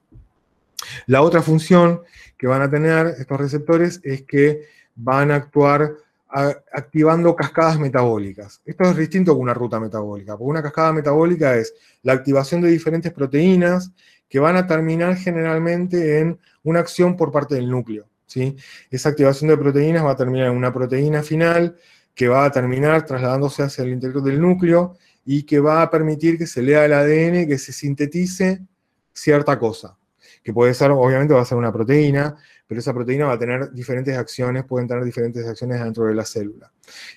[1.06, 2.02] La otra función
[2.36, 4.62] que van a tener estos receptores es que
[4.94, 5.94] van a actuar
[6.31, 8.61] activando cascadas metabólicas.
[8.64, 12.68] Esto es distinto que una ruta metabólica, porque una cascada metabólica es la activación de
[12.68, 13.93] diferentes proteínas
[14.28, 18.09] que van a terminar generalmente en una acción por parte del núcleo.
[18.26, 18.57] ¿sí?
[18.91, 21.76] Esa activación de proteínas va a terminar en una proteína final
[22.14, 26.39] que va a terminar trasladándose hacia el interior del núcleo y que va a permitir
[26.39, 28.61] que se lea el ADN, que se sintetice
[29.12, 29.97] cierta cosa,
[30.43, 32.37] que puede ser, obviamente va a ser una proteína,
[32.70, 36.24] pero esa proteína va a tener diferentes acciones, pueden tener diferentes acciones dentro de la
[36.24, 36.70] célula.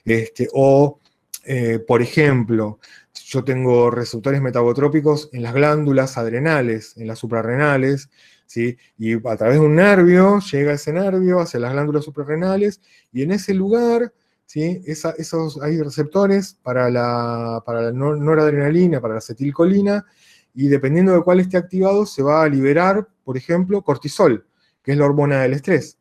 [0.03, 0.99] Este, o,
[1.45, 2.79] eh, por ejemplo,
[3.13, 8.09] yo tengo receptores metabotrópicos en las glándulas adrenales, en las suprarrenales,
[8.47, 8.75] ¿sí?
[8.97, 12.81] y a través de un nervio llega ese nervio hacia las glándulas suprarrenales,
[13.11, 14.11] y en ese lugar
[14.47, 14.81] ¿sí?
[14.87, 20.03] esos, hay receptores para la, para la noradrenalina, para la acetilcolina,
[20.55, 24.47] y dependiendo de cuál esté activado, se va a liberar, por ejemplo, cortisol
[24.83, 25.97] que es la hormona del estrés.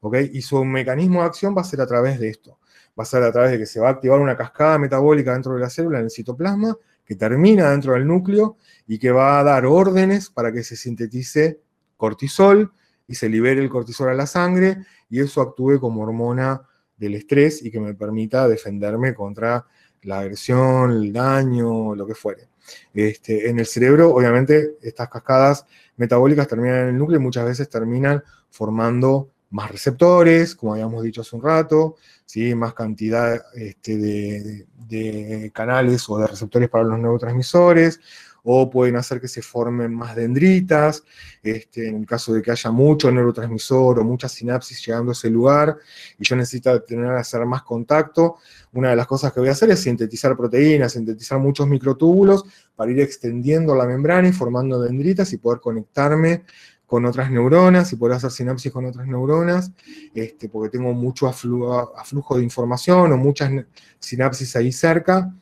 [0.00, 0.16] ¿ok?
[0.32, 2.58] Y su mecanismo de acción va a ser a través de esto.
[2.98, 5.54] Va a ser a través de que se va a activar una cascada metabólica dentro
[5.54, 8.56] de la célula, en el citoplasma, que termina dentro del núcleo
[8.86, 11.60] y que va a dar órdenes para que se sintetice
[11.96, 12.72] cortisol
[13.06, 14.78] y se libere el cortisol a la sangre
[15.08, 16.62] y eso actúe como hormona
[16.96, 19.66] del estrés y que me permita defenderme contra
[20.02, 22.48] la agresión, el daño, lo que fuere.
[22.94, 27.68] Este, en el cerebro, obviamente, estas cascadas metabólicas terminan en el núcleo y muchas veces
[27.68, 32.54] terminan formando más receptores, como habíamos dicho hace un rato, ¿sí?
[32.54, 38.00] más cantidad este, de, canales o de receptores para los neurotransmisores,
[38.48, 41.02] o pueden hacer que se formen más dendritas,
[41.42, 45.28] este, en el caso de que haya mucho neurotransmisor o mucha sinapsis llegando a ese
[45.28, 45.76] lugar,
[46.16, 48.36] y yo necesito tener hacer más contacto,
[48.72, 52.44] una de las cosas que voy a hacer es sintetizar proteínas, sintetizar muchos microtúbulos
[52.76, 56.44] para ir extendiendo la membrana y formando dendritas y poder conectarme
[56.86, 59.72] con otras neuronas y poder hacer sinapsis con otras neuronas,
[60.14, 63.50] este, porque tengo mucho aflujo de información o muchas
[63.98, 65.34] sinapsis ahí cerca,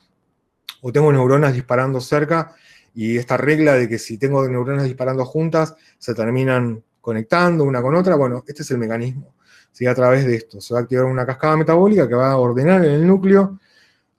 [0.81, 2.55] o tengo neuronas disparando cerca,
[2.95, 7.95] y esta regla de que si tengo neuronas disparando juntas, se terminan conectando una con
[7.97, 9.35] otra, bueno, este es el mecanismo.
[9.73, 9.87] ¿sí?
[9.87, 12.85] A través de esto se va a activar una cascada metabólica que va a ordenar
[12.85, 13.59] en el núcleo,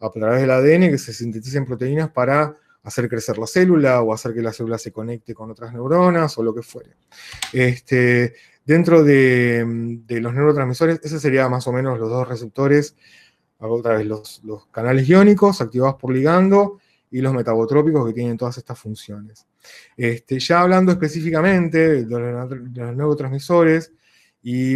[0.02, 4.34] a través del ADN, que se sinteticen proteínas para hacer crecer la célula o hacer
[4.34, 6.92] que la célula se conecte con otras neuronas o lo que fuere.
[7.54, 9.66] Este, dentro de,
[10.08, 12.96] los neurotransmisores, ese sería más o menos los dos receptores,
[13.58, 16.80] otra vez los, los canales iónicos activados por ligando
[17.16, 19.48] y los metabotrópicos que tienen todas estas funciones.
[19.96, 23.94] Este, ya hablando específicamente de los, neurotransmisores
[24.44, 24.76] y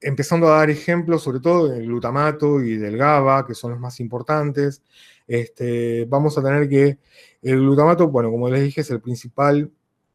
[0.00, 3.98] empezando a dar ejemplos, sobre todo del glutamato y del GABA, que son los más
[3.98, 4.82] importantes,
[5.26, 6.98] este, vamos a tener que
[7.42, 9.68] el glutamato, bueno, como les dije, es el principal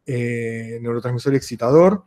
[0.06, 2.06] eh, neurotransmisor excitador.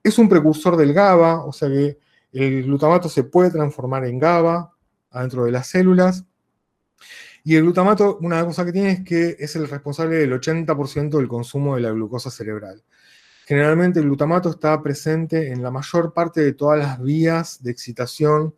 [0.00, 1.98] Es un precursor del GABA, o sea que
[2.30, 4.72] el glutamato se puede transformar en GABA
[5.10, 6.24] adentro de las células.
[7.46, 11.28] Y el glutamato, una cosa que tiene es que es el responsable del 80% del
[11.28, 12.82] consumo de la glucosa cerebral.
[13.46, 18.54] Generalmente el glutamato está presente en la mayor parte de todas las vías de excitación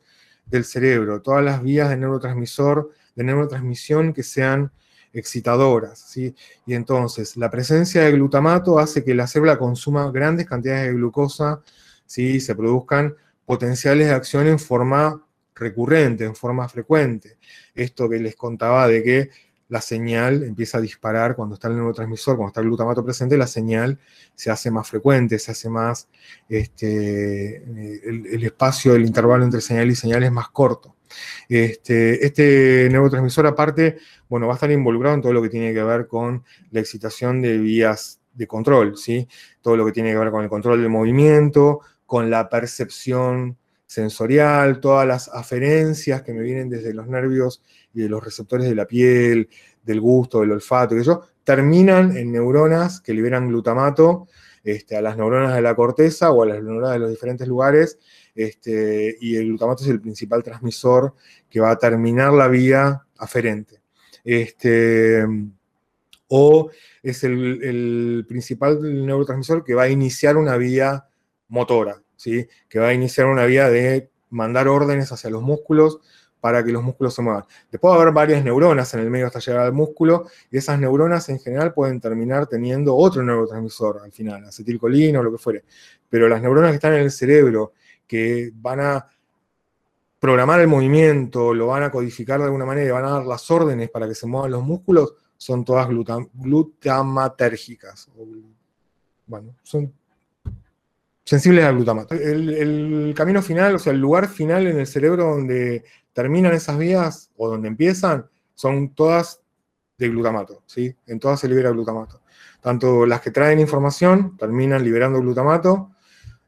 [0.46, 4.70] del cerebro, todas las vías de neurotransmisor, de neurotransmisión que sean
[5.12, 5.98] excitadoras.
[5.98, 6.36] ¿sí?
[6.64, 11.60] Y entonces, la presencia de glutamato hace que la célula consuma grandes cantidades de glucosa,
[12.06, 12.38] ¿sí?
[12.38, 15.25] se produzcan potenciales de acción en forma
[15.56, 17.38] recurrente, en forma frecuente.
[17.74, 19.30] Esto que les contaba de que
[19.68, 23.48] la señal empieza a disparar cuando está el neurotransmisor, cuando está el glutamato presente, la
[23.48, 23.98] señal
[24.34, 26.08] se hace más frecuente, se hace más,
[26.48, 30.94] este, el, espacio, el intervalo entre señal y señal es más corto.
[31.48, 33.98] Este, este neurotransmisor aparte,
[34.28, 37.42] bueno, va a estar involucrado en todo lo que tiene que ver con la excitación
[37.42, 39.26] de vías de control, ¿sí?
[39.62, 43.56] Todo lo que tiene que ver con el control del movimiento, con la percepción
[43.86, 47.62] sensorial, todas las aferencias que me vienen desde los nervios
[47.94, 49.48] y de los receptores de la piel,
[49.82, 54.26] del gusto, del olfato, y eso, terminan en neuronas que liberan glutamato
[54.64, 57.98] este, a las neuronas de la corteza o a las neuronas de los diferentes lugares,
[58.34, 61.14] este, y el glutamato es el principal transmisor
[61.48, 63.80] que va a terminar la vía aferente.
[64.24, 65.24] Este,
[66.28, 66.70] o
[67.02, 71.06] es el, el, principal neurotransmisor que va a iniciar una vía
[71.48, 72.48] motora, ¿sí?
[72.68, 76.00] que va a iniciar una vía de mandar órdenes hacia los músculos
[76.40, 77.44] para que los músculos se muevan.
[77.70, 80.78] Después va a haber varias neuronas en el medio hasta llegar al músculo, y esas
[80.78, 85.64] neuronas en general pueden terminar teniendo otro neurotransmisor al final, acetilcolina o lo que fuere.
[86.08, 87.72] Pero las neuronas que están en el cerebro,
[88.06, 89.08] que van a
[90.20, 93.50] programar el movimiento, lo van a codificar de alguna manera y van a dar las
[93.50, 98.08] órdenes para que se muevan los músculos, son todas glutamatérgicas.
[99.26, 99.92] Bueno, son
[101.26, 102.14] sensibles al glutamato.
[102.14, 107.30] El, camino final, o sea, el lugar final en el cerebro donde terminan esas vías
[107.36, 109.42] o donde empiezan, son todas
[109.98, 110.94] de glutamato, ¿sí?
[111.06, 112.22] En todas se libera glutamato.
[112.60, 115.90] Tanto las que traen información terminan liberando glutamato,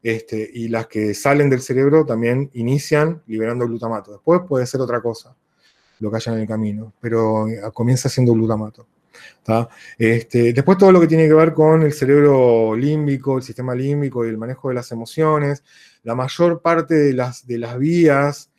[0.02, 4.12] este, y las que salen del cerebro también inician liberando glutamato.
[4.12, 5.34] Después puede ser otra cosa
[5.98, 8.86] lo que haya en el camino, pero eh, comienza siendo glutamato.
[9.96, 14.24] Este, después todo lo que tiene que ver con el cerebro límbico, el sistema límbico
[14.24, 15.64] y el manejo de las emociones,
[16.02, 17.46] la mayor parte de las,
[17.78, 18.50] vías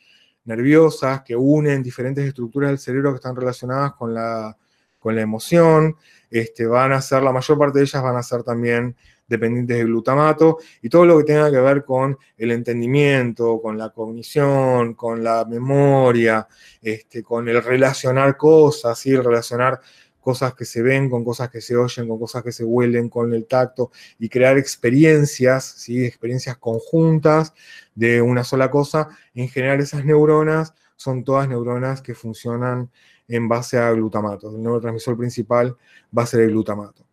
[0.46, 4.58] nerviosas que unen diferentes estructuras del cerebro que están relacionadas con la,
[5.04, 5.96] emoción,
[6.30, 8.96] este, van a ser, la mayor parte de ellas van a ser también
[9.28, 13.92] dependientes de glutamato, y todo lo que tenga que ver con el entendimiento, con la
[13.92, 16.48] cognición, con la memoria,
[16.82, 19.80] este, con el relacionar cosas, el relacionar
[20.20, 23.34] cosas que se ven con cosas que se oyen, con cosas que se huelen, con
[23.34, 26.06] el tacto, y crear experiencias, ¿sí?
[26.06, 27.54] experiencias conjuntas
[27.96, 29.10] de una sola cosa.
[29.34, 32.90] En general esas neuronas son todas neuronas que funcionan
[33.28, 34.50] en base a glutamato.
[34.50, 35.78] El neurotransmisor principal
[36.16, 37.06] va a ser el glutamato.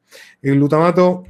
[0.43, 1.25] El glutamato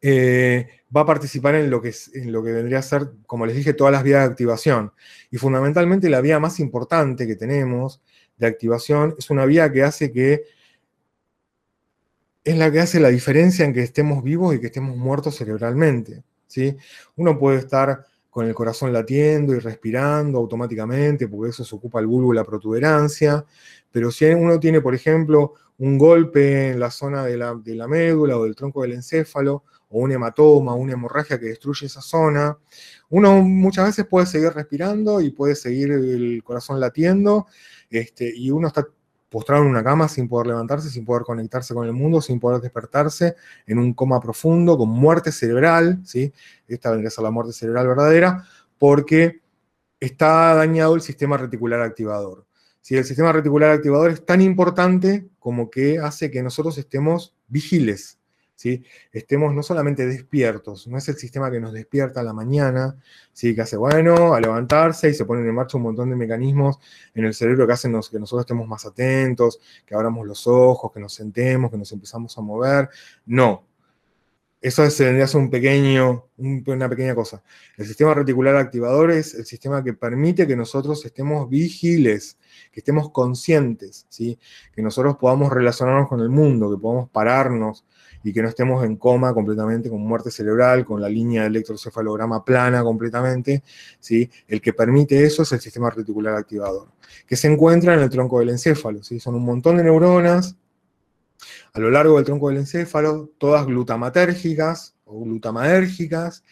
[0.00, 3.56] eh, va a participar en lo, que, en lo que vendría a ser, como les
[3.56, 4.92] dije, todas las vías de activación.
[5.30, 8.00] Y fundamentalmente la vía más importante que tenemos
[8.36, 10.44] de activación es una vía que hace que
[12.46, 16.22] es la que hace la diferencia en que estemos vivos y que estemos muertos cerebralmente.
[16.46, 16.76] ¿sí?
[17.16, 22.06] Uno puede estar con el corazón latiendo y respirando automáticamente, porque eso se ocupa el
[22.06, 23.44] bulbo y la protuberancia,
[23.90, 27.88] pero si uno tiene, por ejemplo, un golpe en la zona de la, de la
[27.88, 32.58] médula o del tronco del encéfalo, o un hematoma, una hemorragia que destruye esa zona.
[33.08, 37.46] Uno muchas veces puede seguir respirando y puede seguir el corazón latiendo,
[37.90, 38.86] este, y uno está
[39.36, 42.62] postrado en una cama sin poder levantarse, sin poder conectarse con el mundo, sin poder
[42.62, 46.32] despertarse, en un coma profundo, con muerte cerebral, ¿sí?
[46.66, 48.46] Esta vendría a ser la muerte cerebral verdadera,
[48.78, 49.42] porque
[50.00, 52.46] está dañado el sistema reticular activador.
[52.80, 58.18] Si el sistema reticular activador es tan importante como que hace que nosotros estemos vigiles,
[59.12, 62.96] estemos no solamente despiertos, no es el sistema que nos despierta a la mañana,
[63.32, 63.54] ¿sí?
[63.54, 66.78] que hace bueno a levantarse y se ponen en marcha un montón de mecanismos
[67.14, 71.00] en el cerebro que hacen que nosotros estemos más atentos, que abramos los ojos, que
[71.00, 72.88] nos sentemos, que nos empezamos a mover.
[73.26, 73.66] No.
[74.60, 77.42] Eso a ser un pequeño, una pequeña cosa.
[77.76, 82.38] El sistema reticular activador es el sistema que permite que nosotros estemos vigiles,
[82.72, 84.38] que estemos conscientes, ¿sí?
[84.74, 87.84] que nosotros podamos relacionarnos con el mundo, que podamos pararnos,
[88.22, 92.44] y que no estemos en coma completamente, con muerte cerebral, con la línea de electrocefalograma
[92.44, 93.62] plana completamente,
[94.00, 94.30] ¿sí?
[94.48, 96.88] El que permite eso es el sistema reticular activador,
[97.26, 99.20] que se encuentra en el tronco del encéfalo, ¿sí?
[99.20, 100.56] Son un montón de neuronas
[101.72, 106.42] a lo largo del tronco del encéfalo, todas glutamatérgicas o glutamadérgicas,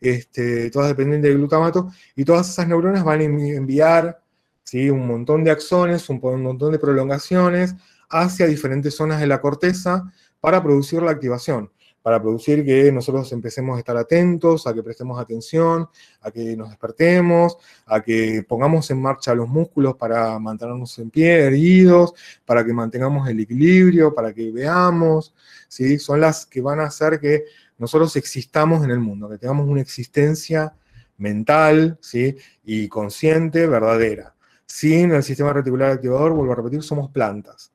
[0.00, 4.22] este, todas dependientes del glutamato, y todas esas neuronas van a enviar
[4.62, 4.90] ¿sí?
[4.90, 7.74] un montón de axones, un montón de prolongaciones
[8.10, 10.12] hacia diferentes zonas de la corteza,
[10.44, 11.70] para producir la activación,
[12.02, 15.88] para producir que nosotros empecemos a estar atentos, a que prestemos atención,
[16.20, 21.46] a que nos despertemos, a que pongamos en marcha los músculos para mantenernos en pie,
[21.46, 22.12] erguidos,
[22.44, 25.34] para que mantengamos el equilibrio, para que veamos,
[25.66, 25.98] ¿sí?
[25.98, 27.44] Son las que van a hacer que
[27.78, 30.74] nosotros existamos en el mundo, que tengamos una existencia
[31.16, 32.36] mental, ¿sí?
[32.64, 34.34] Y consciente, verdadera.
[34.66, 37.73] Sin el sistema reticular activador, vuelvo a repetir, somos plantas.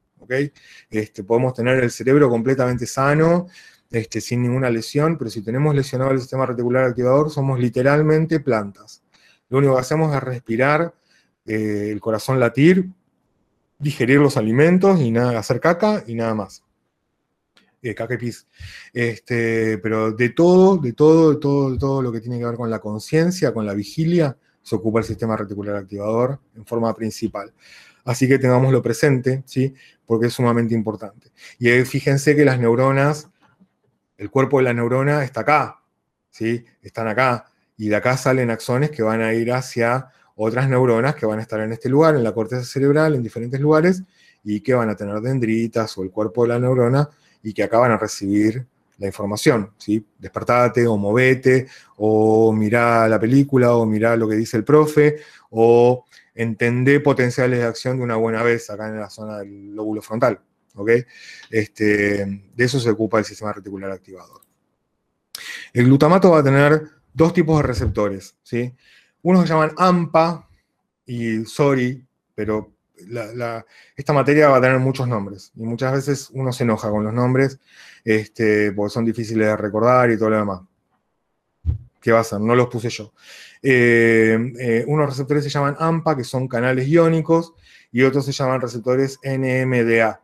[0.89, 3.47] Este, podemos tener el cerebro completamente sano,
[3.89, 9.03] este, sin ninguna lesión, pero si tenemos lesionado el sistema reticular activador, somos literalmente plantas.
[9.49, 10.93] Lo único que hacemos es respirar
[11.45, 12.88] eh, el corazón latir,
[13.80, 16.63] digerir los alimentos y nada, hacer caca y nada más.
[17.82, 18.45] Eh, caca y pis.
[18.93, 22.55] Este, pero de todo, de todo, de todo, de todo lo que tiene que ver
[22.55, 27.51] con la conciencia, con la vigilia, se ocupa el sistema reticular activador en forma principal.
[28.10, 29.76] Así que tengámoslo presente, ¿sí?
[30.07, 31.32] Porque es sumamente importante.
[31.60, 33.30] Y fíjense que las neuronas,
[34.18, 35.84] el cuerpo de la neurona está acá,
[36.32, 36.66] ¿sí?
[36.82, 37.45] Están acá.
[37.78, 41.43] Y de acá salen axones que van a ir hacia otras neuronas que van a
[41.43, 44.01] estar en este lugar, en la corteza cerebral, en diferentes lugares,
[44.43, 47.07] y que van a tener dendritas o el cuerpo de la neurona,
[47.43, 48.66] y que acá van a recibir
[48.97, 50.03] la información, ¿sí?
[50.18, 55.18] Despertate o movete, o mirá la película, o mirá lo que dice el profe,
[55.51, 56.05] o
[56.36, 60.39] entendé potenciales de acción de una buena vez acá en la zona del lóbulo frontal,
[60.75, 60.91] ¿ok?
[61.49, 62.25] Este,
[62.55, 64.41] de eso se ocupa el sistema reticular activador.
[65.73, 68.73] El glutamato va a tener dos tipos de receptores, ¿sí?
[69.21, 70.47] Unos se llaman AMPA
[71.05, 72.05] y SORI,
[72.36, 72.73] pero
[73.95, 77.13] esta materia va a tener muchos nombres y muchas veces uno se enoja con los
[77.13, 77.59] nombres
[78.03, 80.61] este, porque son difíciles de recordar y todo lo demás.
[82.02, 82.39] ¿Qué va a ser?
[82.39, 83.14] No los puse yo.
[83.62, 87.54] Eh, eh, unos receptores se llaman AMPA, que son canales iónicos,
[87.91, 90.22] y otros se llaman receptores NMDA,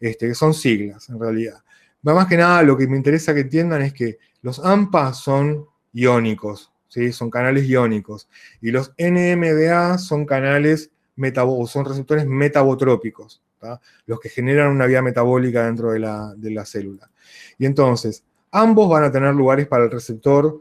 [0.00, 1.62] este, que son siglas en realidad.
[2.02, 6.70] Más que nada, lo que me interesa que entiendan es que los AMPA son iónicos,
[6.88, 7.12] ¿sí?
[7.12, 8.28] son canales iónicos,
[8.60, 10.90] y los NMDA son canales
[11.66, 13.42] son receptores metabotrópicos,
[14.06, 17.10] los que generan una vía metabólica dentro de la, de la célula.
[17.56, 20.60] Y entonces, ambos van a tener lugares para el receptor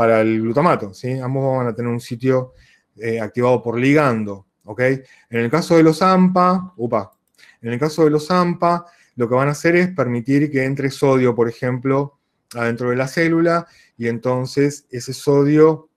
[0.00, 1.18] para el glutamato, ¿sí?
[1.18, 2.54] Ambos van a tener un sitio
[2.96, 4.46] eh, activado por ligando.
[4.78, 7.12] En el caso de los AMPA, upa,
[7.60, 8.86] en el caso de los AMPA,
[9.16, 12.18] lo que van a hacer es permitir que entre sodio, por ejemplo,
[12.54, 13.66] adentro de la célula,
[13.98, 15.90] y entonces ese sodio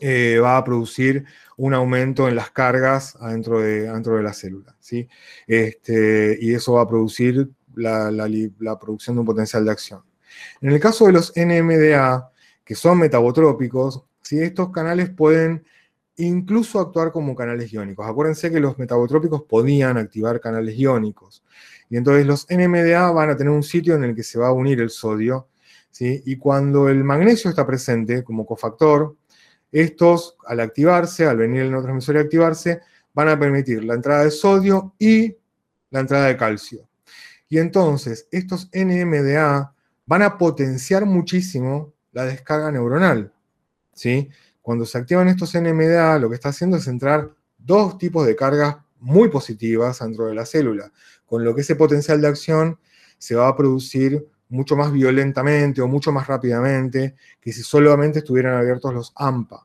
[0.00, 1.24] eh, va a producir
[1.58, 5.06] un aumento en las cargas adentro de, adentro de la célula, ¿sí?
[5.46, 10.02] Este, y eso va a producir la, la producción de un potencial de acción.
[10.60, 12.32] En el caso de los NMDA,
[12.68, 14.42] que son metabotrópicos, ¿sí?
[14.42, 15.64] estos canales pueden
[16.16, 18.06] incluso actuar como canales iónicos.
[18.06, 21.42] Acuérdense que los metabotrópicos podían activar canales iónicos.
[21.88, 24.52] Y entonces los NMDA van a tener un sitio en el que se va a
[24.52, 25.48] unir el sodio.
[25.90, 26.22] ¿sí?
[26.26, 29.16] Y cuando el magnesio está presente como cofactor,
[29.72, 32.80] estos, al activarse, al venir el neurotransmisor y activarse,
[33.14, 35.34] van a permitir la entrada de sodio y
[35.88, 36.86] la entrada de calcio.
[37.48, 39.72] Y entonces, estos NMDA
[40.04, 43.32] van a potenciar muchísimo la descarga neuronal.
[43.92, 44.28] ¿sí?
[44.60, 48.76] Cuando se activan estos NMDA, lo que está haciendo es entrar dos tipos de cargas
[48.98, 50.92] muy positivas dentro de la célula,
[51.24, 52.80] con lo que ese potencial de acción
[53.18, 58.56] se va a producir mucho más violentamente o mucho más rápidamente que si solamente estuvieran
[58.56, 59.64] abiertos los AMPA.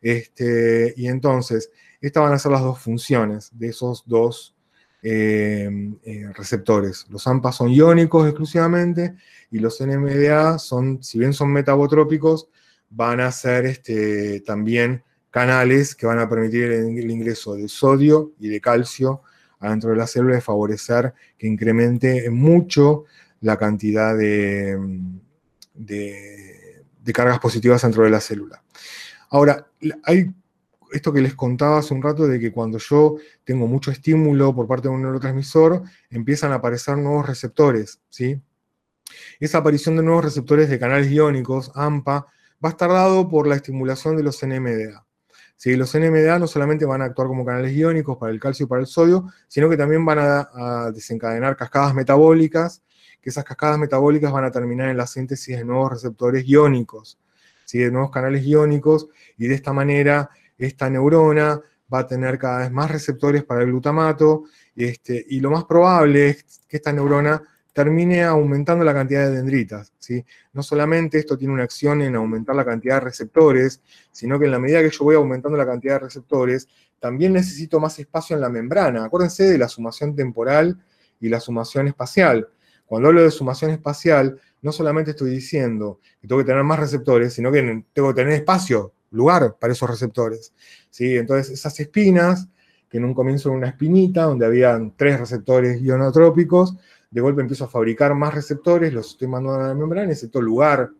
[0.00, 1.70] Este, y entonces,
[2.00, 4.54] estas van a ser las dos funciones de esos dos
[5.02, 5.68] eh,
[6.04, 7.06] eh, receptores.
[7.10, 9.16] Los AMPA son iónicos exclusivamente
[9.50, 12.48] y los NMDA son, si bien son metabotrópicos,
[12.88, 18.48] van a ser este, también canales que van a permitir el, ingreso de sodio y
[18.48, 19.22] de calcio
[19.58, 23.04] adentro de la célula y favorecer que incremente mucho
[23.40, 24.78] la cantidad de,
[25.74, 28.62] de cargas positivas dentro de la célula.
[29.30, 29.66] Ahora,
[30.04, 30.32] hay
[30.92, 34.66] esto que les contaba hace un rato de que cuando yo tengo mucho estímulo por
[34.66, 38.40] parte de un neurotransmisor, empiezan a aparecer nuevos receptores, ¿sí?
[39.40, 42.26] Esa aparición de nuevos receptores de canales iónicos, AMPA,
[42.64, 45.04] va a estar dado por la estimulación de los NMDA.
[45.56, 45.76] ¿Sí?
[45.76, 48.80] Los NMDA no solamente van a actuar como canales iónicos para el calcio y para
[48.80, 52.82] el sodio, sino que también van a, desencadenar cascadas metabólicas,
[53.20, 57.18] que esas cascadas metabólicas van a terminar en la síntesis de nuevos receptores iónicos,
[57.64, 57.78] ¿sí?
[57.78, 59.08] de nuevos canales iónicos,
[59.38, 60.30] y de esta manera
[60.66, 61.60] esta neurona
[61.92, 64.44] va a tener cada vez más receptores para el glutamato,
[64.74, 69.92] este, y lo más probable es que esta neurona termine aumentando la cantidad de dendritas.
[69.98, 70.24] ¿sí?
[70.52, 73.80] No solamente esto tiene una acción en aumentar la cantidad de receptores,
[74.10, 76.68] sino que en la medida que yo voy aumentando la cantidad de receptores,
[77.00, 79.04] también necesito más espacio en la membrana.
[79.04, 80.78] Acuérdense de la sumación temporal
[81.20, 82.48] y la sumación espacial.
[82.86, 87.32] Cuando hablo de sumación espacial, no solamente estoy diciendo que tengo que tener más receptores,
[87.32, 90.52] sino que tengo que tener espacio lugar para esos receptores.
[90.90, 91.16] ¿sí?
[91.16, 92.48] Entonces, esas espinas,
[92.88, 96.76] que en un comienzo era una espinita donde habían tres receptores ionotrópicos,
[97.10, 100.90] de golpe empiezo a fabricar más receptores, los estoy mandando a la membrana, necesito lugar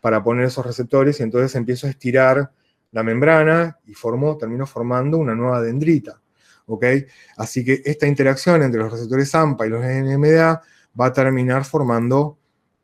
[0.00, 2.50] para poner esos receptores y entonces empiezo a estirar
[2.92, 6.20] la membrana y formo, termino formando una nueva dendrita.
[6.66, 6.84] ¿ok?
[7.36, 10.62] Así que esta interacción entre los receptores AMPA y los NMDA
[11.00, 12.38] va a terminar formando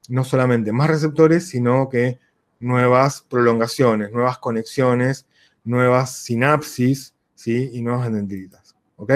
[0.09, 2.19] no solamente más receptores, sino que
[2.61, 5.27] nuevas prolongaciones, nuevas conexiones,
[5.65, 7.71] nuevas sinapsis, ¿sí?
[7.73, 8.77] y nuevas dendritas.
[8.97, 9.13] ¿ok?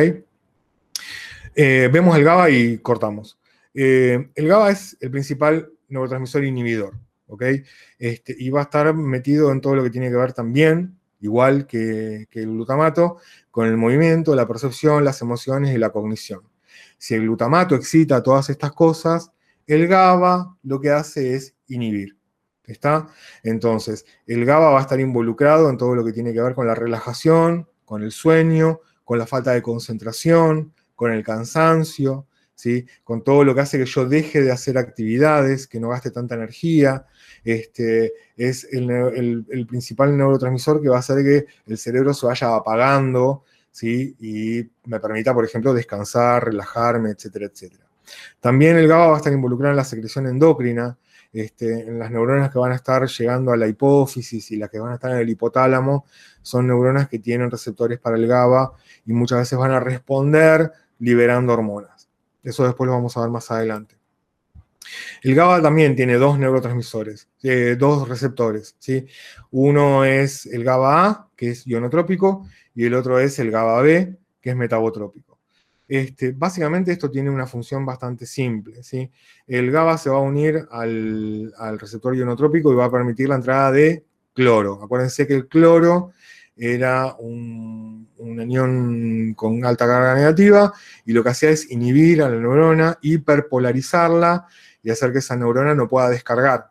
[1.55, 3.39] Eh, vemos el GABA y cortamos.
[3.75, 6.95] Eh, el GABA es el principal neurotransmisor inhibidor,
[7.27, 7.43] ¿ok?
[7.99, 11.67] Este, y va a estar metido en todo lo que tiene que ver también, igual
[11.67, 13.19] que, que el glutamato,
[13.51, 16.41] con el movimiento, la percepción, las emociones y la cognición.
[16.99, 19.31] Si el glutamato excita todas estas cosas,
[19.67, 22.17] el GABA lo que hace es inhibir.
[22.67, 23.09] ¿Está?
[23.43, 26.67] Entonces, el GABA va a estar involucrado en todo lo que tiene que ver con
[26.67, 32.87] la relajación, con el sueño, con la falta de concentración, con el cansancio, ¿sí?
[33.03, 36.35] con todo lo que hace que yo deje de hacer actividades, que no gaste tanta
[36.35, 37.07] energía.
[37.45, 43.45] Este, es el, principal neurotransmisor que va a hacer que el cerebro se vaya apagando
[43.71, 44.17] ¿sí?
[44.19, 47.85] y me permita, por ejemplo, descansar, relajarme, etcétera, etcétera.
[48.41, 50.97] También el GABA va a estar involucrado en la secreción endocrina,
[51.35, 54.93] este, las neuronas que van a estar llegando a la hipófisis y las que van
[54.93, 56.07] a estar en el hipotálamo,
[56.41, 58.73] son neuronas que tienen receptores para el GABA
[59.05, 62.09] y muchas veces van a responder liberando hormonas.
[62.43, 63.97] Eso después lo vamos a ver más adelante.
[65.23, 68.77] El GABA también tiene dos neurotransmisores, eh, dos receptores.
[68.79, 69.07] ¿sí?
[69.51, 74.17] Uno es el GABA A, que es ionotrópico, y el otro es el GABA B,
[74.41, 75.34] que es metabotrópico.
[75.87, 78.81] Este, básicamente esto tiene una función bastante simple.
[79.47, 83.71] El GABA se va a unir al, receptor ionotrópico y va a permitir la entrada
[83.71, 84.83] de cloro.
[84.83, 86.13] Acuérdense que el cloro
[86.57, 90.73] era un, un, anión con alta carga negativa
[91.05, 94.47] y lo que hacía es inhibir a la neurona, hiperpolarizarla
[94.83, 96.71] y hacer que esa neurona no pueda descargar.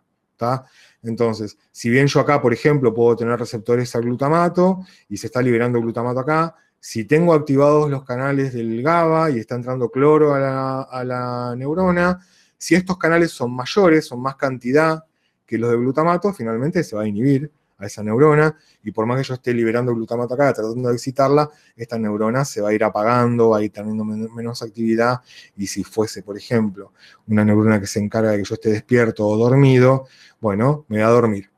[1.02, 4.80] Entonces, si bien yo acá, por ejemplo, puedo tener receptores al glutamato
[5.10, 9.55] y se está liberando glutamato acá, si tengo activados los canales del GABA y está
[9.55, 12.19] entrando cloro a la, neurona,
[12.57, 15.05] si estos canales son mayores, son más cantidad
[15.45, 19.18] que los de glutamato, finalmente se va a inhibir a esa neurona y por más
[19.18, 22.84] que yo esté liberando glutamato acá, tratando de excitarla, esta neurona se va a ir
[22.84, 25.22] apagando, va a ir teniendo menos actividad
[25.55, 26.91] y si fuese, por ejemplo,
[27.27, 30.07] una neurona que se encarga de que yo esté despierto o dormido,
[30.41, 31.52] bueno, me va a dormir.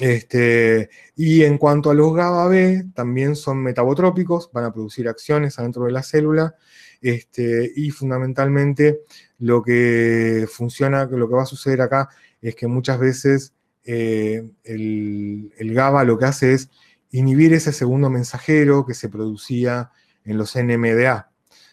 [0.00, 5.58] Este, y en cuanto a los GABA B, también son metabotrópicos, van a producir acciones
[5.58, 6.54] adentro de la célula,
[7.02, 9.00] este, y fundamentalmente
[9.38, 12.08] lo que funciona, lo que va a suceder acá
[12.40, 13.52] es que muchas veces
[13.84, 16.70] eh, el, GABA lo que hace es
[17.10, 19.90] inhibir ese segundo mensajero que se producía
[20.24, 21.30] en los NMDA.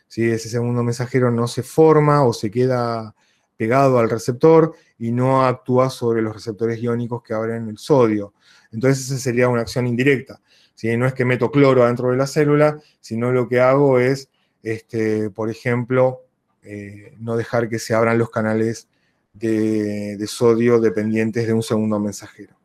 [0.07, 3.15] Si Ese segundo mensajero no se forma o se queda
[3.57, 8.33] pegado al receptor y no actúa sobre los receptores iónicos que abren el sodio.
[8.71, 10.41] Entonces esa sería una acción indirecta.
[10.73, 14.29] Si No es que meto cloro dentro de la célula, sino lo que hago es,
[14.61, 16.21] este, por ejemplo,
[16.63, 18.87] eh, no dejar que se abran los canales
[19.33, 22.56] de, de sodio dependientes de un segundo mensajero.